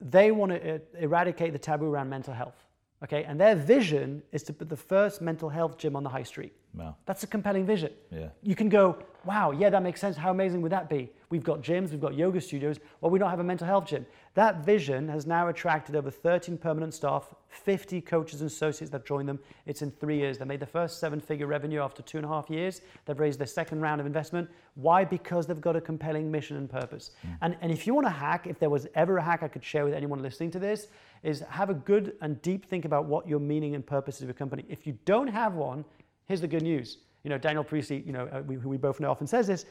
They 0.00 0.30
want 0.30 0.52
to 0.52 0.76
uh, 0.76 0.78
eradicate 0.98 1.52
the 1.52 1.58
taboo 1.58 1.86
around 1.86 2.08
mental 2.08 2.34
health. 2.34 2.64
Okay, 3.02 3.24
and 3.24 3.40
their 3.40 3.54
vision 3.54 4.22
is 4.32 4.42
to 4.44 4.52
put 4.52 4.68
the 4.68 4.76
first 4.76 5.22
mental 5.22 5.48
health 5.48 5.78
gym 5.78 5.96
on 5.96 6.02
the 6.02 6.10
high 6.10 6.22
street. 6.22 6.52
Wow. 6.74 6.96
That's 7.06 7.22
a 7.24 7.26
compelling 7.26 7.66
vision. 7.66 7.92
Yeah. 8.10 8.28
You 8.42 8.54
can 8.54 8.68
go, 8.68 8.98
wow, 9.24 9.50
yeah, 9.50 9.70
that 9.70 9.82
makes 9.82 10.00
sense. 10.00 10.16
How 10.16 10.30
amazing 10.30 10.62
would 10.62 10.72
that 10.72 10.88
be? 10.88 11.10
We've 11.28 11.44
got 11.44 11.62
gyms, 11.62 11.90
we've 11.90 12.00
got 12.00 12.14
yoga 12.14 12.40
studios. 12.40 12.78
Well, 13.00 13.10
we 13.10 13.18
don't 13.18 13.30
have 13.30 13.40
a 13.40 13.44
mental 13.44 13.66
health 13.66 13.86
gym. 13.86 14.06
That 14.34 14.64
vision 14.64 15.08
has 15.08 15.26
now 15.26 15.48
attracted 15.48 15.96
over 15.96 16.10
13 16.10 16.58
permanent 16.58 16.94
staff, 16.94 17.34
50 17.48 18.00
coaches 18.00 18.40
and 18.40 18.50
associates 18.50 18.90
that 18.92 19.04
joined 19.04 19.28
them. 19.28 19.38
It's 19.66 19.82
in 19.82 19.90
three 19.90 20.18
years. 20.18 20.38
They 20.38 20.44
made 20.44 20.60
the 20.60 20.66
first 20.66 20.98
seven 20.98 21.20
figure 21.20 21.46
revenue 21.46 21.80
after 21.80 22.02
two 22.02 22.18
and 22.18 22.24
a 22.24 22.28
half 22.28 22.48
years. 22.48 22.80
They've 23.04 23.18
raised 23.18 23.38
their 23.38 23.46
second 23.46 23.80
round 23.80 24.00
of 24.00 24.06
investment. 24.06 24.48
Why? 24.74 25.04
Because 25.04 25.46
they've 25.46 25.60
got 25.60 25.76
a 25.76 25.80
compelling 25.80 26.30
mission 26.30 26.56
and 26.56 26.70
purpose. 26.70 27.10
Mm. 27.26 27.38
And, 27.42 27.56
and 27.60 27.72
if 27.72 27.86
you 27.86 27.94
want 27.94 28.06
a 28.06 28.10
hack, 28.10 28.46
if 28.46 28.58
there 28.58 28.70
was 28.70 28.86
ever 28.94 29.18
a 29.18 29.22
hack 29.22 29.42
I 29.42 29.48
could 29.48 29.64
share 29.64 29.84
with 29.84 29.94
anyone 29.94 30.22
listening 30.22 30.50
to 30.52 30.58
this, 30.58 30.86
is 31.22 31.40
have 31.50 31.70
a 31.70 31.74
good 31.74 32.14
and 32.22 32.40
deep 32.42 32.64
think 32.64 32.84
about 32.84 33.04
what 33.04 33.28
your 33.28 33.40
meaning 33.40 33.74
and 33.74 33.84
purpose 33.84 34.16
is 34.16 34.22
of 34.22 34.28
your 34.28 34.34
company. 34.34 34.64
If 34.68 34.86
you 34.86 34.96
don't 35.04 35.26
have 35.26 35.54
one, 35.54 35.84
here's 36.30 36.40
the 36.40 36.48
good 36.48 36.62
news 36.62 36.98
you 37.22 37.30
know, 37.30 37.38
Daniel 37.38 37.64
Priestley, 37.64 38.02
you 38.06 38.12
know, 38.12 38.28
uh, 38.32 38.42
we, 38.46 38.54
who 38.54 38.68
we 38.68 38.76
both 38.76 39.00
know 39.00 39.10
often 39.10 39.26
says 39.26 39.46
this, 39.46 39.66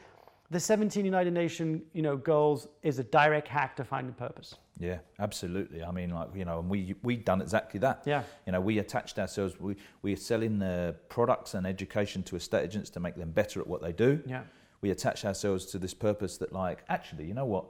the 0.51 0.59
17 0.59 1.05
United 1.05 1.33
Nations, 1.33 1.81
you 1.93 2.01
know, 2.01 2.17
goals 2.17 2.67
is 2.81 2.99
a 2.99 3.03
direct 3.03 3.47
hack 3.47 3.75
to 3.75 3.83
finding 3.83 4.13
purpose. 4.13 4.55
Yeah, 4.79 4.99
absolutely. 5.19 5.83
I 5.83 5.91
mean, 5.91 6.11
like 6.11 6.29
you 6.33 6.45
know, 6.45 6.59
and 6.59 6.69
we 6.69 6.95
we 7.03 7.17
done 7.17 7.41
exactly 7.41 7.79
that. 7.81 8.03
Yeah. 8.05 8.23
You 8.45 8.53
know, 8.53 8.61
we 8.61 8.79
attached 8.79 9.19
ourselves. 9.19 9.59
We 9.59 9.75
we 10.01 10.13
are 10.13 10.15
selling 10.17 10.61
uh, 10.61 10.93
products 11.09 11.53
and 11.53 11.67
education 11.67 12.23
to 12.23 12.37
estate 12.37 12.63
agents 12.63 12.89
to 12.91 12.99
make 12.99 13.15
them 13.15 13.31
better 13.31 13.59
at 13.59 13.67
what 13.67 13.81
they 13.81 13.91
do. 13.91 14.23
Yeah. 14.25 14.43
We 14.81 14.91
attach 14.91 15.25
ourselves 15.25 15.65
to 15.67 15.79
this 15.79 15.93
purpose 15.93 16.37
that, 16.37 16.53
like, 16.53 16.83
actually, 16.87 17.25
you 17.25 17.33
know 17.33 17.45
what? 17.45 17.65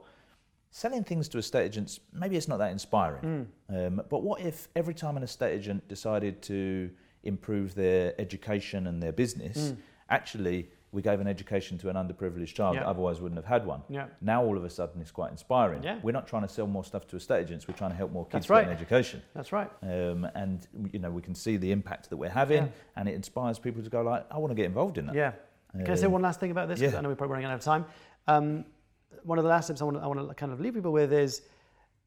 Selling 0.70 1.02
things 1.02 1.28
to 1.30 1.38
estate 1.38 1.64
agents, 1.64 1.98
maybe 2.12 2.36
it's 2.36 2.46
not 2.46 2.58
that 2.58 2.70
inspiring. 2.70 3.48
Mm. 3.70 3.88
Um, 3.88 4.02
but 4.08 4.22
what 4.22 4.40
if 4.40 4.68
every 4.76 4.94
time 4.94 5.16
an 5.16 5.24
estate 5.24 5.52
agent 5.52 5.88
decided 5.88 6.40
to 6.42 6.90
improve 7.24 7.74
their 7.74 8.18
education 8.20 8.86
and 8.86 9.02
their 9.02 9.12
business, 9.12 9.58
mm. 9.58 9.76
actually 10.08 10.68
we 10.92 11.02
gave 11.02 11.20
an 11.20 11.28
education 11.28 11.78
to 11.78 11.88
an 11.88 11.94
underprivileged 11.94 12.52
child 12.52 12.74
yeah. 12.74 12.80
that 12.80 12.88
otherwise 12.88 13.20
wouldn't 13.20 13.38
have 13.38 13.46
had 13.46 13.64
one. 13.64 13.80
Yeah. 13.88 14.06
Now 14.20 14.42
all 14.42 14.56
of 14.56 14.64
a 14.64 14.70
sudden 14.70 15.00
it's 15.00 15.12
quite 15.12 15.30
inspiring. 15.30 15.84
Yeah. 15.84 16.00
We're 16.02 16.12
not 16.12 16.26
trying 16.26 16.42
to 16.42 16.48
sell 16.48 16.66
more 16.66 16.82
stuff 16.82 17.06
to 17.08 17.16
estate 17.16 17.42
agents. 17.42 17.68
We're 17.68 17.76
trying 17.76 17.90
to 17.90 17.96
help 17.96 18.10
more 18.10 18.24
kids 18.24 18.32
That's 18.32 18.50
right. 18.50 18.62
get 18.62 18.70
an 18.70 18.76
education. 18.76 19.22
That's 19.34 19.52
right. 19.52 19.70
Um, 19.82 20.26
and 20.34 20.66
you 20.92 20.98
know 20.98 21.10
we 21.10 21.22
can 21.22 21.34
see 21.34 21.56
the 21.56 21.70
impact 21.70 22.10
that 22.10 22.16
we're 22.16 22.28
having, 22.28 22.64
yeah. 22.64 22.70
and 22.96 23.08
it 23.08 23.14
inspires 23.14 23.58
people 23.58 23.82
to 23.82 23.90
go 23.90 24.02
like, 24.02 24.26
I 24.30 24.38
want 24.38 24.50
to 24.50 24.56
get 24.56 24.66
involved 24.66 24.98
in 24.98 25.06
that. 25.06 25.14
Yeah. 25.14 25.32
Can 25.72 25.86
um, 25.86 25.92
I 25.92 25.94
say 25.94 26.08
one 26.08 26.22
last 26.22 26.40
thing 26.40 26.50
about 26.50 26.68
this? 26.68 26.80
Yeah. 26.80 26.96
I 26.96 27.00
know 27.00 27.08
we're 27.08 27.14
probably 27.14 27.34
running 27.34 27.46
out 27.46 27.54
of 27.54 27.60
time. 27.60 27.84
Um, 28.26 28.64
one 29.22 29.38
of 29.38 29.44
the 29.44 29.50
last 29.50 29.68
tips 29.68 29.80
I 29.80 29.84
want 29.84 29.98
to, 29.98 30.02
I 30.02 30.06
want 30.08 30.28
to 30.28 30.34
kind 30.34 30.52
of 30.52 30.60
leave 30.60 30.74
people 30.74 30.92
with 30.92 31.12
is 31.12 31.42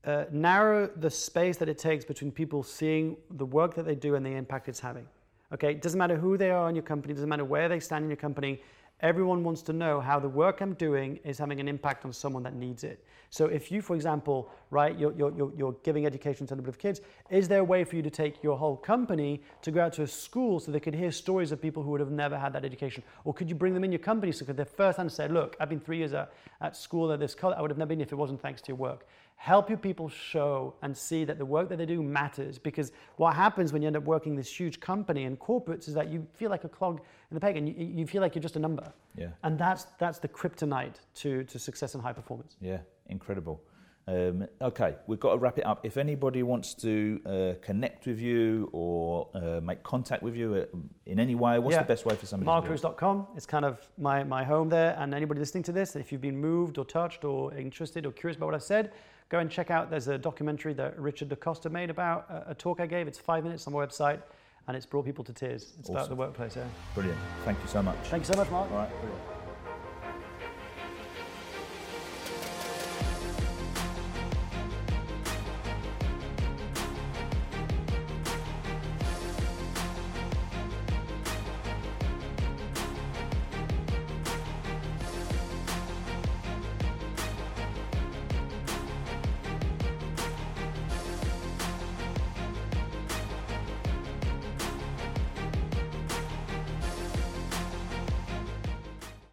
uh, 0.06 0.26
narrow 0.32 0.88
the 0.88 1.10
space 1.10 1.58
that 1.58 1.70
it 1.70 1.78
takes 1.78 2.04
between 2.04 2.32
people 2.32 2.64
seeing 2.64 3.16
the 3.32 3.46
work 3.46 3.74
that 3.76 3.86
they 3.86 3.96
do 3.96 4.16
and 4.16 4.26
the 4.26 4.32
impact 4.32 4.68
it's 4.68 4.80
having. 4.80 5.08
Okay, 5.54 5.72
it 5.72 5.82
doesn't 5.82 6.00
matter 6.00 6.18
who 6.18 6.38
they 6.38 6.52
are 6.52 6.68
in 6.70 6.76
your 6.76 6.84
company, 6.84 7.14
doesn't 7.14 7.30
matter 7.30 7.46
where 7.46 7.70
they 7.70 7.80
stand 7.80 8.04
in 8.04 8.10
your 8.10 8.18
company. 8.18 8.62
Everyone 9.02 9.44
wants 9.44 9.62
to 9.64 9.74
know 9.74 10.00
how 10.00 10.20
the 10.20 10.30
work 10.30 10.62
I'm 10.62 10.74
doing 10.76 11.20
is 11.24 11.38
having 11.38 11.60
an 11.60 11.68
impact 11.68 12.06
on 12.06 12.14
someone 12.14 12.42
that 12.44 12.56
needs 12.56 12.84
it. 12.84 13.06
So 13.30 13.48
if 13.48 13.72
you, 13.72 13.82
for 13.82 13.96
example, 13.96 14.50
right, 14.70 14.98
you're, 14.98 15.14
you're, 15.14 15.52
you're 15.58 15.76
giving 15.84 16.06
education 16.06 16.48
to 16.48 16.54
a 16.54 16.58
number 16.58 16.70
of 16.70 16.78
kids, 16.78 17.02
is 17.30 17.48
there 17.48 17.60
a 17.60 17.64
way 17.64 17.84
for 17.84 17.96
you 17.96 18.02
to 18.02 18.10
take 18.10 18.42
your 18.44 18.58
whole 18.58 18.78
company 18.78 19.42
to 19.62 19.72
go 19.72 19.82
out 19.82 19.94
to 19.94 20.04
a 20.04 20.08
school 20.08 20.60
so 20.60 20.72
they 20.72 20.80
could 20.80 20.94
hear 20.96 21.12
stories 21.12 21.52
of 21.52 21.62
people 21.62 21.84
who 21.84 21.92
would 21.92 22.00
have 22.00 22.12
never 22.12 22.38
had 22.38 22.54
that 22.54 22.64
education? 22.64 23.04
Or 23.26 23.34
could 23.34 23.50
you 23.50 23.56
bring 23.56 23.74
them 23.74 23.84
in 23.84 23.92
your 23.92 24.00
company 24.00 24.32
so 24.32 24.46
they 24.46 24.54
could 24.54 24.68
first 24.70 24.98
hand 24.98 25.12
say, 25.12 25.28
look, 25.28 25.58
I've 25.60 25.70
been 25.70 25.80
three 25.80 25.98
years 25.98 26.14
at, 26.14 26.32
at 26.62 26.78
school 26.78 27.12
at 27.12 27.20
this 27.20 27.36
college, 27.36 27.58
I 27.58 27.62
would 27.62 27.72
have 27.72 27.78
never 27.78 27.90
been 27.90 28.02
if 28.02 28.12
it 28.12 28.16
wasn't 28.16 28.42
thanks 28.42 28.62
to 28.62 28.68
your 28.70 28.78
work 28.78 29.06
help 29.44 29.68
your 29.68 29.78
people 29.78 30.08
show 30.08 30.74
and 30.84 30.96
see 30.96 31.26
that 31.26 31.38
the 31.38 31.46
work 31.46 31.68
that 31.68 31.78
they 31.78 31.86
do 31.86 32.02
matters 32.02 32.58
because 32.58 32.94
what 33.18 33.36
happens 33.36 33.74
when 33.74 33.82
you 33.82 33.88
end 33.88 33.98
up 33.98 34.06
working 34.06 34.38
this 34.38 34.48
huge 34.48 34.80
company 34.80 35.26
and 35.26 35.38
corporates 35.38 35.90
is 35.90 35.94
that 35.94 36.10
you 36.10 36.26
feel 36.34 36.50
like 36.50 36.64
a 36.64 36.70
clog 36.70 37.02
in 37.30 37.36
the 37.36 37.42
peg 37.42 37.58
and 37.58 37.68
you, 37.68 37.76
you 37.78 38.08
feel 38.08 38.22
like 38.22 38.36
you're 38.36 38.42
just 38.42 38.56
a 38.56 38.60
number 38.68 38.90
yeah 39.18 39.28
and 39.44 39.60
that's 39.60 39.88
that's 40.00 40.18
the 40.18 40.30
kryptonite 40.30 40.96
to 41.14 41.44
to 41.44 41.60
success 41.60 41.94
and 41.94 42.02
high 42.02 42.14
performance 42.14 42.56
yeah 42.62 42.78
incredible 43.08 43.62
um, 44.06 44.48
okay, 44.62 44.96
we've 45.08 45.20
got 45.20 45.32
to 45.32 45.38
wrap 45.38 45.58
it 45.58 45.66
up. 45.66 45.86
If 45.86 45.96
anybody 45.96 46.44
wants 46.44 46.74
to 46.76 47.22
uh, 47.26 47.54
connect 47.62 48.06
with 48.06 48.20
you 48.20 48.70
or 48.74 49.30
uh, 49.34 49.62
make 49.62 49.82
contact 49.82 50.22
with 50.22 50.36
you 50.36 50.56
uh, 50.56 50.78
in 51.06 51.22
any 51.22 51.36
way, 51.36 51.58
what's 51.60 51.76
yeah. 51.76 51.84
the 51.84 51.88
best 51.88 52.06
way 52.06 52.14
for 52.16 52.26
somebody 52.26 52.68
markcruise.com. 52.68 53.28
It's 53.38 53.46
kind 53.46 53.64
of 53.64 53.80
my, 53.98 54.24
my 54.26 54.44
home 54.44 54.68
there. 54.68 54.96
And 55.00 55.14
anybody 55.14 55.40
listening 55.40 55.64
to 55.64 55.72
this, 55.72 55.96
if 55.96 56.12
you've 56.12 56.20
been 56.20 56.38
moved 56.38 56.78
or 56.78 56.84
touched 56.84 57.24
or 57.24 57.54
interested 57.54 58.06
or 58.06 58.12
curious 58.12 58.36
about 58.36 58.48
what 58.48 58.56
I've 58.56 58.64
said, 58.64 58.92
go 59.30 59.40
and 59.40 59.50
check 59.50 59.72
out. 59.72 59.90
There's 59.90 60.08
a 60.08 60.18
documentary 60.18 60.74
that 60.74 61.00
Richard 61.00 61.30
DaCosta 61.30 61.70
made 61.70 61.90
about 61.90 62.30
a, 62.30 62.52
a 62.52 62.56
talk 62.56 62.80
I 62.80 62.86
gave. 62.86 63.08
It's 63.08 63.20
five 63.20 63.44
minutes 63.44 63.68
on 63.68 63.74
my 63.74 63.86
website, 63.86 64.22
and 64.68 64.78
it's 64.78 64.86
brought 64.86 65.06
people 65.06 65.24
to 65.24 65.34
tears. 65.34 65.74
It's 65.80 65.90
awesome. 65.90 65.96
about 65.96 66.10
the 66.10 66.16
workplace. 66.16 66.56
Yeah. 66.56 66.66
Brilliant. 66.94 67.20
Thank 67.46 67.60
you 67.62 67.68
so 67.68 67.82
much. 67.82 67.98
Thank 68.06 68.28
you 68.28 68.34
so 68.34 68.38
much, 68.38 68.50
Mark. 68.50 68.70
All 68.72 68.78
right. 68.78 68.90
Brilliant. 69.02 69.33